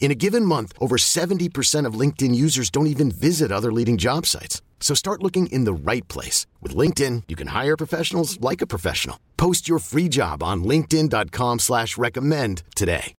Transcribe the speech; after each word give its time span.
In 0.00 0.10
a 0.10 0.14
given 0.14 0.44
month, 0.44 0.72
over 0.80 0.96
70% 0.96 1.84
of 1.84 1.94
LinkedIn 1.94 2.34
users 2.34 2.70
don't 2.70 2.86
even 2.86 3.10
visit 3.10 3.52
other 3.52 3.70
leading 3.72 3.98
job 3.98 4.24
sites. 4.24 4.62
So 4.80 4.94
start 4.94 5.22
looking 5.22 5.48
in 5.48 5.64
the 5.64 5.72
right 5.74 6.06
place. 6.08 6.46
With 6.62 6.74
LinkedIn, 6.74 7.24
you 7.28 7.36
can 7.36 7.48
hire 7.48 7.76
professionals 7.76 8.40
like 8.40 8.62
a 8.62 8.66
professional. 8.66 9.18
Post 9.36 9.68
your 9.68 9.80
free 9.80 10.08
job 10.08 10.42
on 10.42 10.64
linkedin.com 10.64 11.58
slash 11.58 11.98
recommend 11.98 12.62
today. 12.74 13.14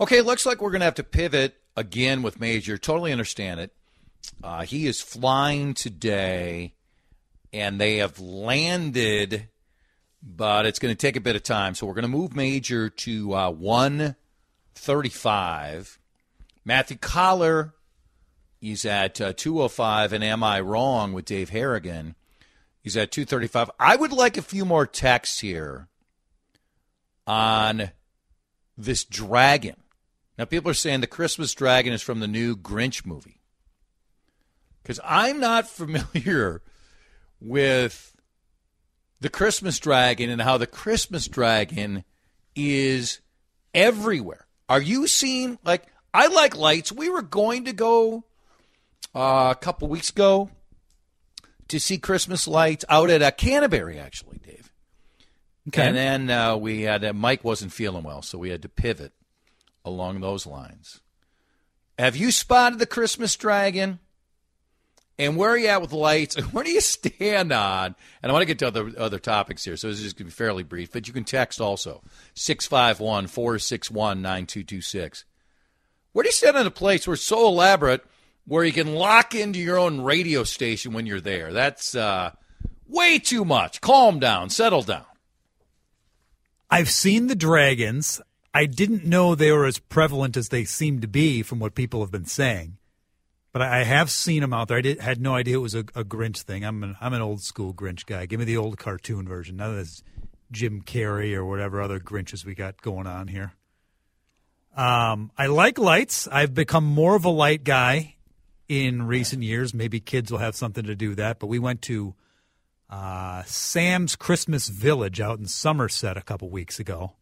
Okay, 0.00 0.22
looks 0.22 0.44
like 0.44 0.60
we're 0.60 0.72
going 0.72 0.80
to 0.80 0.86
have 0.86 0.96
to 0.96 1.04
pivot 1.04 1.54
again 1.76 2.22
with 2.22 2.40
Major. 2.40 2.76
Totally 2.76 3.12
understand 3.12 3.60
it. 3.60 3.72
Uh, 4.42 4.64
he 4.64 4.86
is 4.86 5.00
flying 5.00 5.74
today, 5.74 6.74
and 7.52 7.80
they 7.80 7.98
have 7.98 8.18
landed, 8.18 9.48
but 10.20 10.66
it's 10.66 10.78
going 10.78 10.92
to 10.92 10.98
take 10.98 11.14
a 11.14 11.20
bit 11.20 11.36
of 11.36 11.42
time. 11.42 11.74
So 11.74 11.86
we're 11.86 11.94
going 11.94 12.02
to 12.02 12.08
move 12.08 12.34
Major 12.34 12.88
to 12.88 13.34
uh, 13.34 13.50
135. 14.76 15.98
Matthew 16.64 16.96
Coller 16.96 17.74
He's 18.64 18.86
at 18.86 19.20
uh, 19.20 19.34
205 19.34 20.14
and 20.14 20.24
Am 20.24 20.42
I 20.42 20.58
Wrong 20.58 21.12
with 21.12 21.26
Dave 21.26 21.50
Harrigan. 21.50 22.14
He's 22.80 22.96
at 22.96 23.12
235. 23.12 23.70
I 23.78 23.94
would 23.94 24.10
like 24.10 24.38
a 24.38 24.42
few 24.42 24.64
more 24.64 24.86
texts 24.86 25.40
here 25.40 25.88
on 27.26 27.90
this 28.74 29.04
dragon. 29.04 29.76
Now, 30.38 30.46
people 30.46 30.70
are 30.70 30.74
saying 30.74 31.02
the 31.02 31.06
Christmas 31.06 31.52
dragon 31.52 31.92
is 31.92 32.00
from 32.00 32.20
the 32.20 32.26
new 32.26 32.56
Grinch 32.56 33.04
movie. 33.04 33.42
Because 34.82 34.98
I'm 35.04 35.40
not 35.40 35.68
familiar 35.68 36.62
with 37.42 38.16
the 39.20 39.28
Christmas 39.28 39.78
dragon 39.78 40.30
and 40.30 40.40
how 40.40 40.56
the 40.56 40.66
Christmas 40.66 41.28
dragon 41.28 42.02
is 42.56 43.20
everywhere. 43.74 44.43
Are 44.68 44.80
you 44.80 45.06
seeing, 45.06 45.58
like, 45.64 45.86
I 46.12 46.28
like 46.28 46.56
lights. 46.56 46.92
We 46.92 47.10
were 47.10 47.22
going 47.22 47.64
to 47.64 47.72
go 47.72 48.24
uh, 49.14 49.52
a 49.56 49.58
couple 49.60 49.88
weeks 49.88 50.10
ago 50.10 50.50
to 51.68 51.80
see 51.80 51.98
Christmas 51.98 52.46
lights 52.46 52.84
out 52.88 53.10
at 53.10 53.22
a 53.22 53.28
uh, 53.28 53.30
Canterbury, 53.30 53.98
actually, 53.98 54.38
Dave. 54.38 54.72
Okay. 55.68 55.82
And 55.82 55.96
then 55.96 56.30
uh, 56.30 56.56
we 56.56 56.82
had 56.82 57.04
uh, 57.04 57.12
Mike 57.12 57.42
wasn't 57.42 57.72
feeling 57.72 58.04
well, 58.04 58.22
so 58.22 58.38
we 58.38 58.50
had 58.50 58.62
to 58.62 58.68
pivot 58.68 59.12
along 59.84 60.20
those 60.20 60.46
lines. 60.46 61.00
Have 61.98 62.16
you 62.16 62.30
spotted 62.30 62.78
the 62.78 62.86
Christmas 62.86 63.36
dragon? 63.36 63.98
And 65.18 65.36
where 65.36 65.50
are 65.50 65.58
you 65.58 65.68
at 65.68 65.80
with 65.80 65.92
lights? 65.92 66.34
Where 66.52 66.64
do 66.64 66.70
you 66.70 66.80
stand 66.80 67.52
on? 67.52 67.94
And 68.20 68.30
I 68.30 68.32
want 68.32 68.42
to 68.42 68.46
get 68.46 68.58
to 68.58 68.66
other 68.66 68.90
other 68.98 69.20
topics 69.20 69.64
here, 69.64 69.76
so 69.76 69.88
this 69.88 70.00
is 70.00 70.12
going 70.12 70.18
to 70.18 70.24
be 70.24 70.30
fairly 70.30 70.64
brief. 70.64 70.90
But 70.90 71.06
you 71.06 71.14
can 71.14 71.22
text 71.22 71.60
also 71.60 72.02
651 72.34 73.28
461 73.28 74.20
9226. 74.20 75.24
Where 76.12 76.22
do 76.24 76.28
you 76.28 76.32
stand 76.32 76.56
on 76.56 76.66
a 76.66 76.70
place 76.70 77.06
where 77.06 77.14
it's 77.14 77.22
so 77.22 77.46
elaborate 77.46 78.04
where 78.46 78.64
you 78.64 78.72
can 78.72 78.94
lock 78.94 79.34
into 79.34 79.58
your 79.58 79.78
own 79.78 80.00
radio 80.00 80.44
station 80.44 80.92
when 80.92 81.06
you're 81.06 81.20
there. 81.20 81.52
That's 81.52 81.94
uh, 81.94 82.32
way 82.86 83.18
too 83.18 83.44
much. 83.44 83.80
Calm 83.80 84.18
down, 84.18 84.50
settle 84.50 84.82
down. 84.82 85.04
I've 86.70 86.90
seen 86.90 87.28
the 87.28 87.34
dragons. 87.34 88.20
I 88.52 88.66
didn't 88.66 89.04
know 89.04 89.34
they 89.34 89.52
were 89.52 89.66
as 89.66 89.78
prevalent 89.78 90.36
as 90.36 90.48
they 90.48 90.64
seem 90.64 91.00
to 91.00 91.08
be 91.08 91.42
from 91.42 91.58
what 91.58 91.74
people 91.74 92.00
have 92.00 92.10
been 92.10 92.26
saying. 92.26 92.76
But 93.54 93.62
I 93.62 93.84
have 93.84 94.10
seen 94.10 94.40
them 94.40 94.52
out 94.52 94.66
there. 94.66 94.78
I 94.78 94.80
did, 94.80 95.00
had 95.00 95.20
no 95.20 95.36
idea 95.36 95.54
it 95.54 95.60
was 95.60 95.76
a, 95.76 95.84
a 95.94 96.02
Grinch 96.02 96.38
thing. 96.38 96.64
I'm 96.64 96.82
an, 96.82 96.96
I'm 97.00 97.12
an 97.12 97.22
old 97.22 97.40
school 97.40 97.72
Grinch 97.72 98.04
guy. 98.04 98.26
Give 98.26 98.40
me 98.40 98.44
the 98.44 98.56
old 98.56 98.78
cartoon 98.78 99.28
version, 99.28 99.58
none 99.58 99.70
of 99.70 99.76
this 99.76 100.02
Jim 100.50 100.82
Carrey 100.82 101.36
or 101.36 101.44
whatever 101.44 101.80
other 101.80 102.00
Grinches 102.00 102.44
we 102.44 102.56
got 102.56 102.82
going 102.82 103.06
on 103.06 103.28
here. 103.28 103.52
Um, 104.76 105.30
I 105.38 105.46
like 105.46 105.78
lights. 105.78 106.26
I've 106.26 106.52
become 106.52 106.84
more 106.84 107.14
of 107.14 107.24
a 107.24 107.30
light 107.30 107.62
guy 107.62 108.16
in 108.68 109.06
recent 109.06 109.44
years. 109.44 109.72
Maybe 109.72 110.00
kids 110.00 110.32
will 110.32 110.40
have 110.40 110.56
something 110.56 110.84
to 110.84 110.96
do 110.96 111.10
with 111.10 111.18
that. 111.18 111.38
But 111.38 111.46
we 111.46 111.60
went 111.60 111.80
to 111.82 112.16
uh, 112.90 113.44
Sam's 113.44 114.16
Christmas 114.16 114.68
Village 114.68 115.20
out 115.20 115.38
in 115.38 115.46
Somerset 115.46 116.16
a 116.16 116.22
couple 116.22 116.50
weeks 116.50 116.80
ago. 116.80 117.12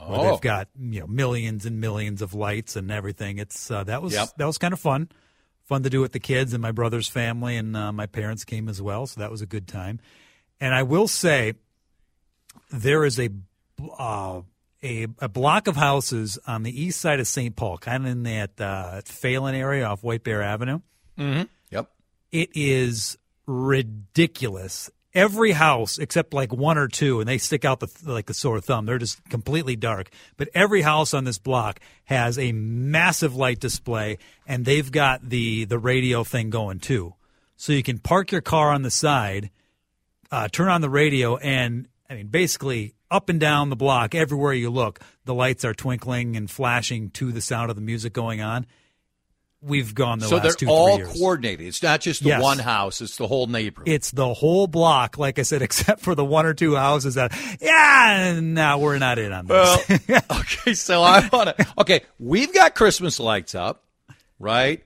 Oh. 0.00 0.30
They've 0.30 0.40
got 0.40 0.68
you 0.78 1.00
know 1.00 1.06
millions 1.06 1.66
and 1.66 1.80
millions 1.80 2.22
of 2.22 2.34
lights 2.34 2.76
and 2.76 2.90
everything. 2.90 3.38
It's 3.38 3.70
uh, 3.70 3.84
that 3.84 4.00
was 4.00 4.12
yep. 4.12 4.28
that 4.36 4.46
was 4.46 4.58
kind 4.58 4.72
of 4.72 4.80
fun, 4.80 5.08
fun 5.72 5.82
to 5.84 5.90
do 5.90 6.02
with 6.02 6.12
the 6.12 6.20
kids 6.20 6.52
and 6.52 6.60
my 6.60 6.70
brother's 6.70 7.08
family 7.08 7.56
and 7.56 7.74
uh, 7.74 7.90
my 7.92 8.04
parents 8.04 8.44
came 8.44 8.68
as 8.68 8.82
well. 8.82 9.06
So 9.06 9.20
that 9.20 9.30
was 9.30 9.40
a 9.40 9.46
good 9.46 9.66
time. 9.66 10.00
And 10.60 10.74
I 10.74 10.82
will 10.82 11.08
say, 11.08 11.54
there 12.70 13.06
is 13.06 13.18
a 13.18 13.30
uh, 13.98 14.42
a, 14.82 15.06
a 15.20 15.28
block 15.28 15.68
of 15.68 15.76
houses 15.76 16.38
on 16.46 16.62
the 16.62 16.82
east 16.82 17.00
side 17.00 17.20
of 17.20 17.26
St. 17.26 17.56
Paul, 17.56 17.78
kind 17.78 18.04
of 18.04 18.12
in 18.12 18.22
that 18.24 18.60
uh, 18.60 19.00
Phalen 19.04 19.54
area 19.54 19.86
off 19.86 20.02
White 20.02 20.24
Bear 20.24 20.42
Avenue. 20.42 20.80
Mm-hmm. 21.18 21.44
Yep. 21.70 21.90
It 22.32 22.50
is 22.54 23.16
ridiculous. 23.46 24.90
Every 25.14 25.52
house 25.52 25.98
except 25.98 26.32
like 26.32 26.52
one 26.52 26.78
or 26.78 26.88
two, 26.88 27.20
and 27.20 27.28
they 27.28 27.36
stick 27.36 27.64
out 27.64 27.80
the 27.80 27.88
like 28.04 28.26
the 28.26 28.34
sore 28.34 28.60
thumb. 28.60 28.86
They're 28.86 28.98
just 28.98 29.22
completely 29.28 29.76
dark. 29.76 30.08
But 30.38 30.48
every 30.54 30.80
house 30.82 31.12
on 31.12 31.24
this 31.24 31.38
block 31.38 31.80
has 32.04 32.38
a 32.38 32.52
massive 32.52 33.36
light 33.36 33.60
display, 33.60 34.18
and 34.46 34.64
they've 34.64 34.90
got 34.90 35.28
the 35.28 35.66
the 35.66 35.78
radio 35.78 36.24
thing 36.24 36.48
going 36.48 36.78
too. 36.78 37.14
So 37.56 37.72
you 37.72 37.82
can 37.82 37.98
park 37.98 38.32
your 38.32 38.40
car 38.40 38.70
on 38.70 38.82
the 38.82 38.90
side, 38.90 39.50
uh, 40.30 40.48
turn 40.48 40.68
on 40.68 40.80
the 40.80 40.90
radio, 40.90 41.36
and 41.36 41.88
I 42.08 42.14
mean 42.14 42.28
basically 42.28 42.94
up 43.10 43.28
and 43.28 43.38
down 43.38 43.68
the 43.68 43.76
block, 43.76 44.14
everywhere 44.14 44.54
you 44.54 44.70
look, 44.70 44.98
the 45.26 45.34
lights 45.34 45.64
are 45.66 45.74
twinkling 45.74 46.34
and 46.34 46.50
flashing 46.50 47.10
to 47.10 47.30
the 47.30 47.42
sound 47.42 47.68
of 47.68 47.76
the 47.76 47.82
music 47.82 48.14
going 48.14 48.40
on. 48.40 48.66
We've 49.64 49.94
gone 49.94 50.18
the 50.18 50.26
so 50.26 50.36
last 50.36 50.42
they're 50.42 50.52
two, 50.52 50.68
all 50.68 50.98
coordinated. 50.98 51.68
It's 51.68 51.84
not 51.84 52.00
just 52.00 52.24
the 52.24 52.30
yes. 52.30 52.42
one 52.42 52.58
house; 52.58 53.00
it's 53.00 53.16
the 53.16 53.28
whole 53.28 53.46
neighborhood. 53.46 53.88
It's 53.88 54.10
the 54.10 54.34
whole 54.34 54.66
block, 54.66 55.18
like 55.18 55.38
I 55.38 55.42
said, 55.42 55.62
except 55.62 56.00
for 56.00 56.16
the 56.16 56.24
one 56.24 56.46
or 56.46 56.54
two 56.54 56.74
houses 56.74 57.14
that, 57.14 57.32
yeah, 57.60 58.40
no, 58.42 58.78
we're 58.78 58.98
not 58.98 59.20
in 59.20 59.32
on 59.32 59.46
this. 59.46 59.88
Well, 60.08 60.22
okay, 60.40 60.74
so 60.74 61.02
I 61.02 61.28
want 61.32 61.56
to. 61.56 61.66
Okay, 61.78 62.00
we've 62.18 62.52
got 62.52 62.74
Christmas 62.74 63.20
lights 63.20 63.54
up, 63.54 63.84
right? 64.40 64.82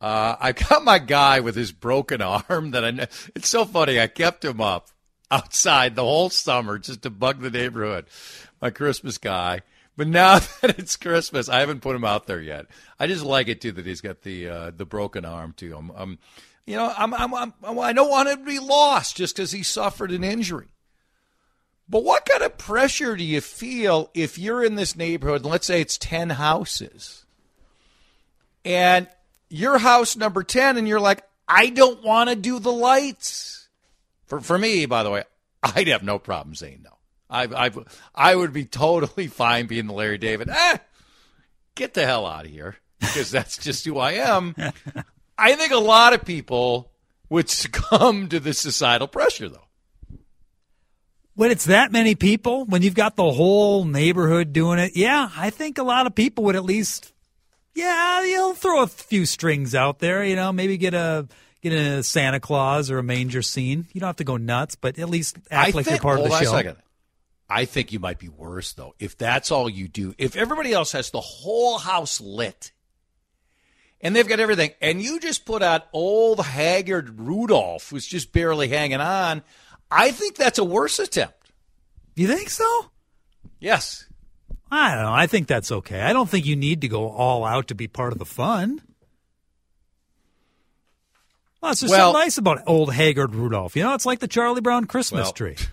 Uh, 0.00 0.36
I 0.40 0.52
got 0.52 0.84
my 0.84 0.98
guy 0.98 1.40
with 1.40 1.54
his 1.54 1.72
broken 1.72 2.22
arm 2.22 2.70
that 2.70 2.84
I 2.84 2.92
know. 2.92 3.06
It's 3.34 3.48
so 3.50 3.66
funny. 3.66 4.00
I 4.00 4.06
kept 4.06 4.42
him 4.44 4.60
up 4.60 4.88
outside 5.30 5.96
the 5.96 6.04
whole 6.04 6.30
summer 6.30 6.78
just 6.78 7.02
to 7.02 7.10
bug 7.10 7.40
the 7.40 7.50
neighborhood. 7.50 8.06
My 8.60 8.70
Christmas 8.70 9.18
guy. 9.18 9.60
But 9.96 10.08
now 10.08 10.38
that 10.60 10.78
it's 10.78 10.96
Christmas, 10.96 11.48
I 11.48 11.60
haven't 11.60 11.80
put 11.80 11.96
him 11.96 12.04
out 12.04 12.26
there 12.26 12.40
yet. 12.40 12.66
I 12.98 13.06
just 13.06 13.24
like 13.24 13.48
it 13.48 13.60
too 13.60 13.72
that 13.72 13.86
he's 13.86 14.00
got 14.00 14.22
the 14.22 14.48
uh, 14.48 14.70
the 14.70 14.84
broken 14.84 15.24
arm 15.24 15.54
too. 15.56 15.76
I'm, 15.76 15.90
I'm 15.90 16.18
you 16.66 16.76
know, 16.76 16.92
I'm, 16.96 17.12
I'm, 17.12 17.34
I'm, 17.34 17.78
I 17.78 17.92
don't 17.92 18.10
want 18.10 18.28
him 18.28 18.38
to 18.38 18.44
be 18.44 18.58
lost 18.58 19.16
just 19.16 19.36
because 19.36 19.50
he 19.52 19.62
suffered 19.62 20.10
an 20.10 20.24
injury. 20.24 20.68
But 21.88 22.04
what 22.04 22.24
kind 22.24 22.42
of 22.42 22.56
pressure 22.56 23.14
do 23.16 23.22
you 23.22 23.42
feel 23.42 24.10
if 24.14 24.38
you're 24.38 24.64
in 24.64 24.74
this 24.74 24.96
neighborhood? 24.96 25.42
And 25.42 25.50
let's 25.50 25.66
say 25.66 25.82
it's 25.82 25.98
ten 25.98 26.30
houses, 26.30 27.26
and 28.64 29.06
your 29.50 29.78
house 29.78 30.16
number 30.16 30.42
ten, 30.42 30.78
and 30.78 30.88
you're 30.88 31.00
like, 31.00 31.22
I 31.46 31.68
don't 31.68 32.02
want 32.02 32.30
to 32.30 32.36
do 32.36 32.58
the 32.58 32.72
lights. 32.72 33.68
For 34.24 34.40
for 34.40 34.56
me, 34.56 34.86
by 34.86 35.02
the 35.02 35.10
way, 35.10 35.24
I'd 35.62 35.88
have 35.88 36.02
no 36.02 36.18
problem 36.18 36.54
saying 36.54 36.80
no. 36.82 36.96
I 37.30 37.44
I 37.66 37.70
I 38.14 38.34
would 38.34 38.52
be 38.52 38.64
totally 38.64 39.26
fine 39.28 39.66
being 39.66 39.86
the 39.86 39.92
Larry 39.94 40.18
David. 40.18 40.48
Eh, 40.50 40.76
get 41.74 41.94
the 41.94 42.04
hell 42.06 42.26
out 42.26 42.44
of 42.44 42.50
here 42.50 42.76
because 43.00 43.30
that's 43.30 43.58
just 43.58 43.84
who 43.84 43.98
I 43.98 44.12
am. 44.12 44.54
I 45.38 45.54
think 45.56 45.72
a 45.72 45.78
lot 45.78 46.12
of 46.12 46.24
people 46.24 46.90
would 47.28 47.48
succumb 47.50 48.28
to 48.28 48.38
the 48.40 48.52
societal 48.54 49.08
pressure, 49.08 49.48
though. 49.48 49.66
when 51.34 51.50
it's 51.50 51.64
that 51.64 51.90
many 51.90 52.14
people, 52.14 52.64
when 52.66 52.82
you've 52.82 52.94
got 52.94 53.16
the 53.16 53.32
whole 53.32 53.84
neighborhood 53.84 54.52
doing 54.52 54.78
it, 54.78 54.92
yeah, 54.94 55.30
I 55.36 55.50
think 55.50 55.78
a 55.78 55.82
lot 55.82 56.06
of 56.06 56.14
people 56.14 56.44
would 56.44 56.54
at 56.54 56.64
least, 56.64 57.12
yeah, 57.74 58.22
you'll 58.24 58.54
throw 58.54 58.82
a 58.82 58.86
few 58.86 59.26
strings 59.26 59.74
out 59.74 59.98
there. 59.98 60.24
You 60.24 60.36
know, 60.36 60.52
maybe 60.52 60.76
get 60.76 60.94
a 60.94 61.26
get 61.62 61.72
a 61.72 62.02
Santa 62.04 62.38
Claus 62.38 62.90
or 62.90 62.98
a 62.98 63.02
manger 63.02 63.42
scene. 63.42 63.86
You 63.92 64.00
don't 64.00 64.08
have 64.08 64.16
to 64.16 64.24
go 64.24 64.36
nuts, 64.36 64.76
but 64.76 64.98
at 64.98 65.08
least 65.08 65.38
act 65.50 65.74
I 65.74 65.76
like 65.76 65.86
think, 65.86 65.88
you're 65.88 65.98
part 65.98 66.20
of 66.20 66.24
the 66.24 66.30
show. 66.38 66.52
second. 66.52 66.76
I 67.54 67.66
think 67.66 67.92
you 67.92 68.00
might 68.00 68.18
be 68.18 68.28
worse 68.28 68.72
though 68.72 68.94
if 68.98 69.16
that's 69.16 69.50
all 69.52 69.68
you 69.70 69.86
do. 69.88 70.14
If 70.18 70.34
everybody 70.34 70.72
else 70.72 70.92
has 70.92 71.10
the 71.10 71.20
whole 71.20 71.78
house 71.78 72.20
lit 72.20 72.72
and 74.00 74.14
they've 74.14 74.26
got 74.28 74.40
everything, 74.40 74.72
and 74.82 75.00
you 75.00 75.20
just 75.20 75.44
put 75.46 75.62
out 75.62 75.86
old 75.92 76.44
haggard 76.44 77.18
Rudolph 77.20 77.90
who's 77.90 78.06
just 78.06 78.32
barely 78.32 78.68
hanging 78.68 79.00
on, 79.00 79.42
I 79.90 80.10
think 80.10 80.36
that's 80.36 80.58
a 80.58 80.64
worse 80.64 80.98
attempt. 80.98 81.52
You 82.16 82.26
think 82.26 82.50
so? 82.50 82.90
Yes. 83.60 84.06
I 84.70 84.94
don't 84.96 85.04
know. 85.04 85.12
I 85.12 85.26
think 85.26 85.46
that's 85.46 85.70
okay. 85.70 86.00
I 86.00 86.12
don't 86.12 86.28
think 86.28 86.44
you 86.46 86.56
need 86.56 86.80
to 86.80 86.88
go 86.88 87.08
all 87.08 87.44
out 87.44 87.68
to 87.68 87.74
be 87.74 87.86
part 87.86 88.12
of 88.12 88.18
the 88.18 88.24
fun. 88.26 88.82
Well, 91.62 91.72
it's 91.72 91.80
just 91.80 91.90
Well- 91.90 92.12
something 92.12 92.26
nice 92.26 92.36
about 92.38 92.62
old 92.66 92.92
Haggard 92.92 93.34
Rudolph. 93.34 93.76
You 93.76 93.84
know, 93.84 93.94
it's 93.94 94.04
like 94.06 94.18
the 94.18 94.28
Charlie 94.28 94.60
Brown 94.60 94.86
Christmas 94.86 95.24
Well, 95.26 95.32
tree. 95.32 95.56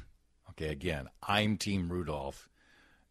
Okay, 0.52 0.68
again, 0.68 1.08
I'm 1.24 1.56
Team 1.56 1.88
Rudolph. 1.88 2.50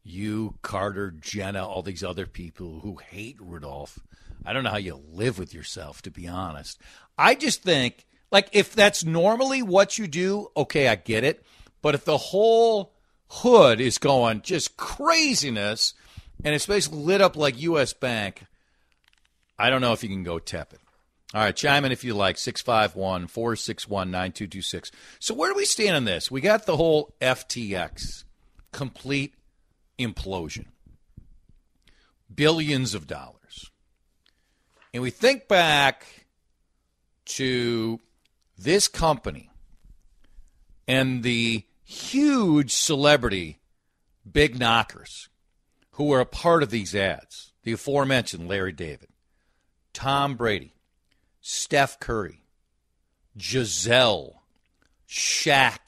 You, 0.03 0.57
Carter, 0.61 1.11
Jenna, 1.11 1.67
all 1.67 1.81
these 1.81 2.05
other 2.05 2.27
people 2.27 2.81
who 2.81 2.97
hate 2.97 3.39
Rudolph. 3.41 3.99
I 4.45 4.53
don't 4.53 4.63
know 4.63 4.71
how 4.71 4.77
you 4.77 5.01
live 5.11 5.39
with 5.39 5.55
yourself, 5.55 6.03
to 6.03 6.11
be 6.11 6.29
honest. 6.29 6.79
I 7.17 7.35
just 7.35 7.63
think, 7.63 8.05
like, 8.31 8.51
if 8.53 8.75
that's 8.75 9.07
normally 9.07 9.63
what 9.63 9.97
you 9.97 10.07
do, 10.07 10.49
okay, 10.55 10.89
I 10.89 10.97
get 10.97 11.25
it. 11.25 11.43
But 11.81 11.95
if 11.95 12.05
the 12.05 12.19
whole 12.19 12.93
hood 13.29 13.81
is 13.81 13.97
going 13.97 14.43
just 14.43 14.77
craziness 14.77 15.95
and 16.45 16.55
it's 16.55 16.67
basically 16.67 16.99
lit 16.99 17.23
up 17.23 17.37
like 17.37 17.59
U.S. 17.63 17.95
Bank, 17.95 18.45
I 19.59 19.71
don't 19.71 19.81
know 19.81 19.95
if 19.95 20.03
you 20.03 20.11
can 20.11 20.25
go 20.25 20.39
tepid. 20.39 20.80
All 21.33 21.41
right, 21.41 21.55
chime 21.55 21.85
in 21.85 21.93
if 21.93 22.03
you 22.03 22.15
like, 22.15 22.39
651 22.39 23.29
461 23.29 24.11
9226. 24.11 24.91
So, 25.21 25.33
where 25.33 25.53
do 25.53 25.57
we 25.57 25.65
stand 25.65 25.95
on 25.95 26.05
this? 26.05 26.31
We 26.31 26.41
got 26.41 26.67
the 26.67 26.77
whole 26.77 27.15
FTX 27.21 28.25
complete 28.73 29.35
implosion, 29.99 30.67
billions 32.35 32.95
of 32.95 33.07
dollars. 33.07 33.71
And 34.93 35.03
we 35.05 35.11
think 35.11 35.47
back 35.47 36.27
to 37.27 38.01
this 38.59 38.89
company 38.89 39.51
and 40.89 41.23
the 41.23 41.65
huge 41.85 42.73
celebrity 42.73 43.61
big 44.31 44.59
knockers 44.59 45.29
who 45.93 46.05
were 46.05 46.21
a 46.21 46.27
part 46.27 46.65
of 46.65 46.71
these 46.71 46.95
ads. 46.95 47.53
The 47.63 47.73
aforementioned 47.73 48.49
Larry 48.49 48.73
David, 48.73 49.11
Tom 49.93 50.35
Brady, 50.35 50.73
Steph 51.41 51.99
Curry, 51.99 52.45
Gisele, 53.37 54.43
Shaq, 55.09 55.79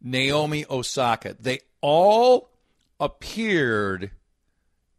Naomi 0.00 0.64
Osaka. 0.70 1.36
They 1.38 1.60
all 1.80 2.50
appeared 3.00 4.10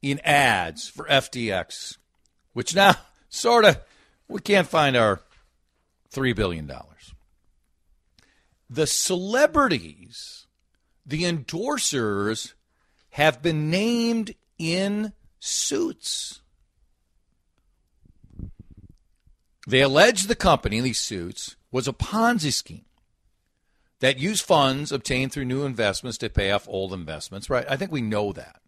in 0.02 0.20
ads 0.24 0.88
for 0.88 1.06
FTX, 1.06 1.98
which 2.54 2.76
now 2.76 2.96
sort 3.30 3.66
of 3.66 3.80
we 4.28 4.42
can't 4.42 4.68
find 4.68 4.96
our 4.96 5.22
$3 6.14 6.36
billion. 6.36 6.72
The 8.70 8.88
celebrities, 8.88 10.48
the 11.06 11.24
endorsers, 11.24 12.54
have 13.12 13.42
been 13.42 13.70
named 13.70 14.36
in 14.58 15.14
suits. 15.40 16.42
They 19.68 19.81
allege 19.81 20.24
the 20.24 20.36
company 20.36 20.78
in 20.78 20.86
these 20.86 21.00
suits 21.00 21.58
was 21.72 21.90
a 21.90 21.94
Ponzi 21.94 22.54
scheme 22.54 22.86
that 24.00 24.18
used 24.18 24.46
funds 24.46 24.94
obtained 24.94 25.34
through 25.34 25.44
new 25.44 25.66
investments 25.66 26.18
to 26.19 26.30
pay 26.30 26.52
off 26.52 26.69
old 26.69 26.94
investments. 26.94 27.50
Right? 27.50 27.66
I 27.69 27.75
think 27.75 27.92
we 27.92 28.02
know 28.02 28.31
that. 28.31 28.62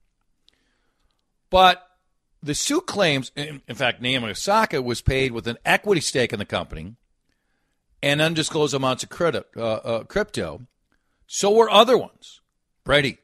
But 1.49 1.87
the 2.43 2.53
suit 2.53 2.85
claims, 2.85 3.31
in, 3.37 3.61
fact, 3.75 4.01
Naomi 4.01 4.31
Osaka 4.31 4.81
was 4.81 5.01
paid 5.01 5.31
with 5.31 5.47
an 5.47 5.57
equity 5.65 6.01
stake 6.01 6.33
in 6.33 6.39
the 6.39 6.45
company 6.45 6.95
and 8.03 8.21
undisclosed 8.21 8.73
amounts 8.73 9.03
of 9.03 9.09
credit, 9.09 9.47
uh, 9.55 9.75
uh, 9.75 10.03
crypto. 10.03 10.67
So 11.27 11.51
were 11.51 11.69
other 11.69 11.97
ones. 11.97 12.41
Brady, 12.83 13.19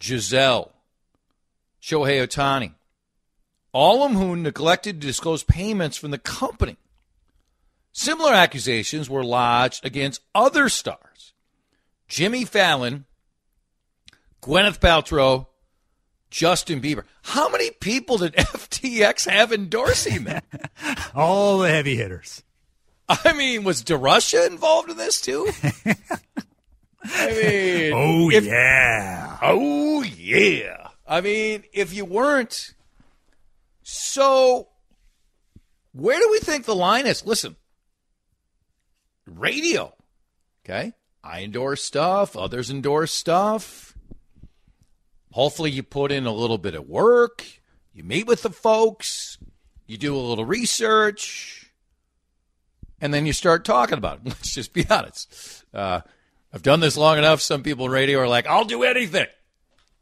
Gisele, 0.00 0.72
Shohei 1.80 2.26
Ohtani, 2.26 2.74
all 3.72 4.02
of 4.04 4.12
whom 4.12 4.42
neglected 4.42 5.00
to 5.00 5.06
disclose 5.06 5.42
payments 5.42 5.96
from 5.96 6.10
the 6.10 6.18
company. 6.18 6.76
Similar 7.92 8.32
accusations 8.32 9.10
were 9.10 9.24
lodged 9.24 9.84
against 9.84 10.22
other 10.34 10.68
stars 10.68 11.32
Jimmy 12.08 12.44
Fallon, 12.44 13.04
Gwyneth 14.42 14.78
Paltrow, 14.80 15.46
Justin 16.30 16.80
Bieber. 16.80 17.04
How 17.22 17.48
many 17.48 17.70
people 17.72 18.18
did 18.18 18.32
FTX 18.36 19.28
have 19.28 19.52
endorsing 19.52 20.24
them? 20.24 20.42
All 21.14 21.58
the 21.58 21.68
heavy 21.68 21.96
hitters. 21.96 22.42
I 23.08 23.32
mean, 23.32 23.64
was 23.64 23.82
DeRusha 23.82 24.46
involved 24.46 24.88
in 24.90 24.96
this 24.96 25.20
too? 25.20 25.48
I 27.04 27.26
mean, 27.32 27.92
Oh, 27.94 28.30
if- 28.30 28.44
yeah. 28.44 29.38
Oh 29.42 30.02
yeah. 30.02 30.88
I 31.08 31.20
mean, 31.20 31.64
if 31.72 31.92
you 31.92 32.04
weren't 32.04 32.74
so 33.92 34.68
where 35.92 36.20
do 36.20 36.28
we 36.30 36.38
think 36.38 36.64
the 36.64 36.76
line 36.76 37.06
is? 37.06 37.26
Listen. 37.26 37.56
Radio. 39.26 39.94
Okay? 40.64 40.92
I 41.22 41.42
endorse 41.42 41.82
stuff, 41.82 42.36
others 42.36 42.70
endorse 42.70 43.12
stuff. 43.12 43.96
Hopefully 45.32 45.70
you 45.70 45.82
put 45.82 46.12
in 46.12 46.26
a 46.26 46.32
little 46.32 46.58
bit 46.58 46.74
of 46.74 46.88
work, 46.88 47.44
you 47.92 48.02
meet 48.02 48.26
with 48.26 48.42
the 48.42 48.50
folks, 48.50 49.38
you 49.86 49.96
do 49.96 50.16
a 50.16 50.18
little 50.18 50.44
research, 50.44 51.72
and 53.00 53.12
then 53.12 53.26
you 53.26 53.32
start 53.32 53.64
talking 53.64 53.98
about 53.98 54.18
it. 54.18 54.20
Let's 54.26 54.54
just 54.54 54.72
be 54.72 54.86
honest. 54.88 55.64
Uh, 55.74 56.00
I've 56.52 56.62
done 56.62 56.80
this 56.80 56.96
long 56.96 57.18
enough. 57.18 57.40
Some 57.40 57.62
people 57.62 57.86
in 57.86 57.92
radio 57.92 58.20
are 58.20 58.28
like, 58.28 58.46
I'll 58.46 58.64
do 58.64 58.82
anything. 58.82 59.26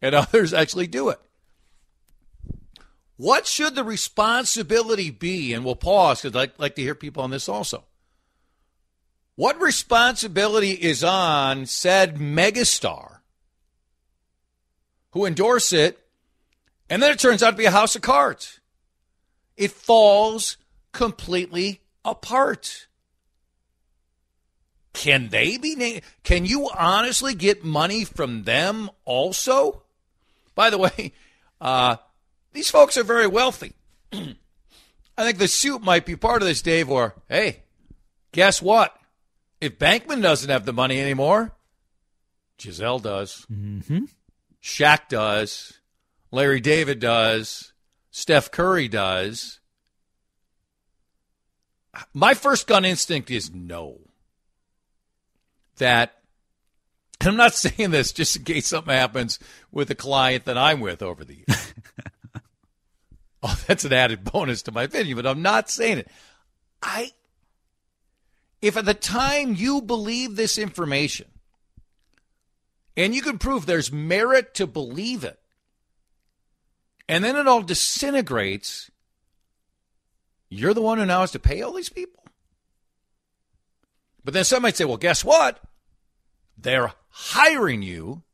And 0.00 0.14
others 0.14 0.54
actually 0.54 0.86
do 0.86 1.08
it. 1.08 1.20
What 3.18 3.48
should 3.48 3.74
the 3.74 3.82
responsibility 3.82 5.10
be? 5.10 5.52
And 5.52 5.64
we'll 5.64 5.74
pause 5.74 6.22
because 6.22 6.36
I'd 6.36 6.58
like 6.58 6.76
to 6.76 6.82
hear 6.82 6.94
people 6.94 7.24
on 7.24 7.30
this 7.30 7.48
also. 7.48 7.84
What 9.34 9.60
responsibility 9.60 10.70
is 10.70 11.02
on 11.04 11.66
said 11.66 12.16
megastar 12.16 13.18
who 15.10 15.26
endorse 15.26 15.72
it, 15.72 15.98
and 16.88 17.02
then 17.02 17.10
it 17.10 17.18
turns 17.18 17.42
out 17.42 17.50
to 17.50 17.56
be 17.56 17.64
a 17.64 17.72
house 17.72 17.96
of 17.96 18.02
cards? 18.02 18.60
It 19.56 19.72
falls 19.72 20.56
completely 20.92 21.80
apart. 22.04 22.86
Can 24.92 25.28
they 25.28 25.58
be 25.58 25.74
named? 25.74 26.02
Can 26.22 26.44
you 26.44 26.70
honestly 26.76 27.34
get 27.34 27.64
money 27.64 28.04
from 28.04 28.44
them 28.44 28.90
also? 29.04 29.82
By 30.54 30.70
the 30.70 30.78
way, 30.78 31.12
uh, 31.60 31.96
these 32.58 32.72
folks 32.72 32.96
are 32.96 33.04
very 33.04 33.28
wealthy. 33.28 33.72
I 34.12 34.34
think 35.16 35.38
the 35.38 35.46
suit 35.46 35.80
might 35.80 36.04
be 36.04 36.16
part 36.16 36.42
of 36.42 36.48
this, 36.48 36.60
Dave. 36.60 36.90
Or 36.90 37.14
hey, 37.28 37.62
guess 38.32 38.60
what? 38.60 38.98
If 39.60 39.78
Bankman 39.78 40.22
doesn't 40.22 40.50
have 40.50 40.64
the 40.64 40.72
money 40.72 41.00
anymore, 41.00 41.52
Gisele 42.58 42.98
does. 42.98 43.46
Mm-hmm. 43.48 44.06
Shaq 44.60 45.06
does. 45.08 45.74
Larry 46.32 46.60
David 46.60 46.98
does. 46.98 47.72
Steph 48.10 48.50
Curry 48.50 48.88
does. 48.88 49.60
My 52.12 52.34
first 52.34 52.66
gun 52.66 52.84
instinct 52.84 53.30
is 53.30 53.54
no. 53.54 53.98
That, 55.76 56.12
and 57.20 57.28
I'm 57.28 57.36
not 57.36 57.54
saying 57.54 57.92
this 57.92 58.10
just 58.10 58.34
in 58.34 58.42
case 58.42 58.66
something 58.66 58.92
happens 58.92 59.38
with 59.70 59.92
a 59.92 59.94
client 59.94 60.44
that 60.46 60.58
I'm 60.58 60.80
with 60.80 61.02
over 61.02 61.24
the 61.24 61.36
years. 61.36 61.72
oh, 63.42 63.60
that's 63.66 63.84
an 63.84 63.92
added 63.92 64.24
bonus 64.24 64.62
to 64.62 64.72
my 64.72 64.84
opinion, 64.84 65.16
but 65.16 65.26
I'm 65.26 65.42
not 65.42 65.70
saying 65.70 65.98
it. 65.98 66.10
I, 66.82 67.12
if 68.60 68.76
at 68.76 68.84
the 68.84 68.94
time 68.94 69.54
you 69.54 69.80
believe 69.82 70.36
this 70.36 70.58
information, 70.58 71.26
and 72.96 73.14
you 73.14 73.22
can 73.22 73.38
prove 73.38 73.66
there's 73.66 73.92
merit 73.92 74.54
to 74.54 74.66
believe 74.66 75.24
it, 75.24 75.38
and 77.08 77.22
then 77.24 77.36
it 77.36 77.46
all 77.46 77.62
disintegrates, 77.62 78.90
you're 80.50 80.74
the 80.74 80.82
one 80.82 80.98
who 80.98 81.06
now 81.06 81.20
has 81.20 81.32
to 81.32 81.38
pay 81.38 81.62
all 81.62 81.72
these 81.72 81.88
people. 81.88 82.22
But 84.24 84.34
then 84.34 84.44
some 84.44 84.62
might 84.62 84.76
say, 84.76 84.84
well, 84.84 84.96
guess 84.96 85.24
what? 85.24 85.60
They're 86.56 86.92
hiring 87.08 87.82
you 87.82 88.24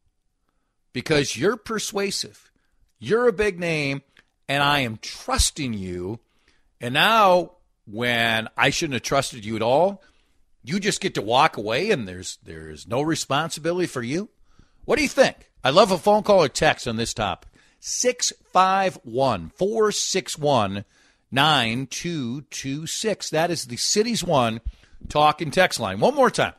because 0.93 1.37
you're 1.37 1.57
persuasive. 1.57 2.51
You're 2.99 3.29
a 3.29 3.33
big 3.33 3.61
name, 3.61 4.03
and 4.49 4.63
I 4.63 4.81
am 4.81 4.99
trusting 5.01 5.75
you. 5.75 6.21
And 6.81 6.95
now, 6.95 7.53
when 7.87 8.49
I 8.57 8.71
shouldn't 8.71 8.95
have 8.95 9.03
trusted 9.03 9.45
you 9.45 9.57
at 9.57 9.63
all, 9.63 10.03
you 10.63 10.81
just 10.81 11.01
get 11.01 11.15
to 11.15 11.23
walk 11.23 11.57
away 11.57 11.91
and 11.91 12.09
there's 12.09 12.39
there's 12.43 12.89
no 12.89 13.03
responsibility 13.03 13.87
for 13.87 14.03
you. 14.03 14.31
What 14.85 14.97
do 14.97 15.03
you 15.03 15.09
think? 15.09 15.51
I 15.63 15.71
love 15.71 15.91
a 15.91 15.99
phone 15.99 16.23
call 16.23 16.43
or 16.43 16.49
text 16.49 16.89
on 16.89 16.97
this 16.97 17.15
topic. 17.15 17.51
651 17.81 19.51
461 19.51 20.85
9226. 21.31 23.31
That 23.31 23.51
is 23.51 23.67
the 23.67 23.77
city's 23.77 24.25
one 24.25 24.61
talk 25.09 25.43
and 25.43 25.53
text 25.53 25.81
line. 25.81 26.01
One 26.01 26.15
more 26.15 26.31
time. 26.31 26.55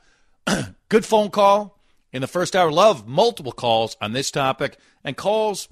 Good 0.90 1.06
phone 1.06 1.32
call 1.32 1.80
in 2.12 2.22
the 2.22 2.28
first 2.28 2.56
hour. 2.56 2.72
Love 2.72 3.08
multiple 3.08 3.52
calls 3.52 3.98
on 4.02 4.14
this 4.14 4.30
topic 4.30 4.78
and 5.04 5.18
calls 5.18 5.68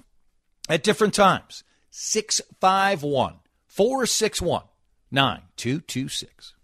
at 0.68 0.82
different 0.82 1.14
times. 1.14 1.62
651 1.96 3.38
461 3.68 4.64
9226. 5.12 6.54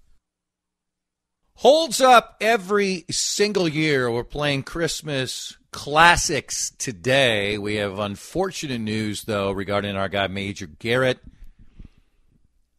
Holds 1.55 2.01
up 2.01 2.37
every 2.41 3.05
single 3.13 3.69
year. 3.69 4.11
We're 4.11 4.25
playing 4.25 4.65
Christmas 4.65 5.57
classics 5.71 6.73
today. 6.79 7.59
We 7.59 7.77
have 7.77 8.01
unfortunate 8.01 8.81
news, 8.81 9.23
though, 9.23 9.53
regarding 9.53 9.95
our 9.95 10.09
guy 10.09 10.27
Major 10.27 10.67
Garrett. 10.67 11.21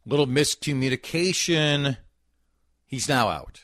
Little 0.05 0.27
miscommunication. 0.27 1.95
He's 2.85 3.07
now 3.07 3.29
out. 3.29 3.61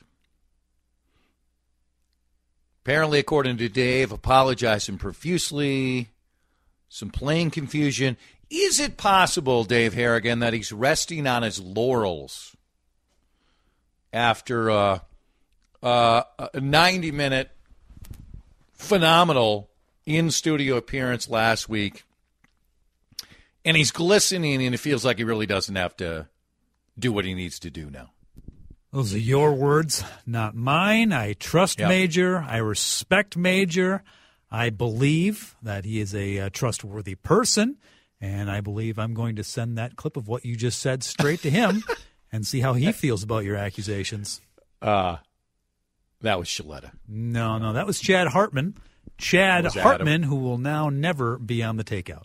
Apparently, 2.85 3.19
according 3.19 3.57
to 3.57 3.67
Dave, 3.67 4.13
apologizing 4.13 4.97
profusely, 4.97 6.07
some 6.87 7.09
plane 7.09 7.51
confusion. 7.51 8.15
Is 8.49 8.79
it 8.79 8.97
possible, 8.97 9.63
Dave 9.63 9.93
Harrigan, 9.93 10.39
that 10.39 10.53
he's 10.53 10.71
resting 10.71 11.27
on 11.27 11.43
his 11.43 11.59
laurels 11.59 12.55
after 14.13 14.71
uh, 14.71 14.99
uh, 15.83 16.23
a 16.53 16.59
90 16.59 17.11
minute 17.11 17.51
phenomenal 18.73 19.69
in 20.05 20.31
studio 20.31 20.77
appearance 20.77 21.29
last 21.29 21.67
week? 21.67 22.05
And 23.65 23.75
he's 23.75 23.91
glistening, 23.91 24.63
and 24.65 24.73
it 24.73 24.77
feels 24.77 25.03
like 25.03 25.17
he 25.17 25.25
really 25.25 25.45
doesn't 25.45 25.75
have 25.75 25.97
to 25.97 26.27
do 26.97 27.11
what 27.11 27.25
he 27.25 27.33
needs 27.33 27.59
to 27.59 27.69
do 27.69 27.89
now. 27.89 28.11
Those 28.93 29.13
are 29.13 29.19
your 29.19 29.53
words, 29.53 30.03
not 30.25 30.55
mine. 30.55 31.11
I 31.11 31.33
trust 31.33 31.79
yep. 31.79 31.89
Major. 31.89 32.39
I 32.39 32.57
respect 32.57 33.35
Major. 33.35 34.03
I 34.49 34.69
believe 34.69 35.55
that 35.61 35.83
he 35.83 35.99
is 35.99 36.15
a, 36.15 36.37
a, 36.37 36.45
uh, 36.45 36.49
trustworthy 36.49 37.15
person, 37.15 37.77
and 38.19 38.49
I 38.49 38.61
believe 38.61 38.97
I'm 38.97 39.13
going 39.13 39.35
to 39.35 39.43
send 39.43 39.77
that 39.77 39.95
clip 39.95 40.17
of 40.17 40.27
what 40.27 40.45
you 40.45 40.55
just 40.55 40.79
said 40.79 41.03
straight 41.03 41.41
to 41.41 41.49
him 41.49 41.83
and 42.31 42.45
see 42.45 42.59
how 42.59 42.73
he 42.73 42.91
feels 42.91 43.23
about 43.23 43.43
your 43.43 43.55
accusations. 43.55 44.41
Uh, 44.81 45.17
that 46.21 46.39
was 46.39 46.47
Shaletta. 46.47 46.91
No, 47.07 47.57
no, 47.57 47.73
that 47.73 47.85
was 47.85 47.99
Chad 47.99 48.27
Hartman. 48.27 48.75
Chad 49.17 49.65
Hartman, 49.65 50.23
who 50.23 50.35
will 50.35 50.57
now 50.57 50.89
never 50.89 51.37
be 51.37 51.63
on 51.63 51.77
the 51.77 51.83
takeout. 51.83 52.23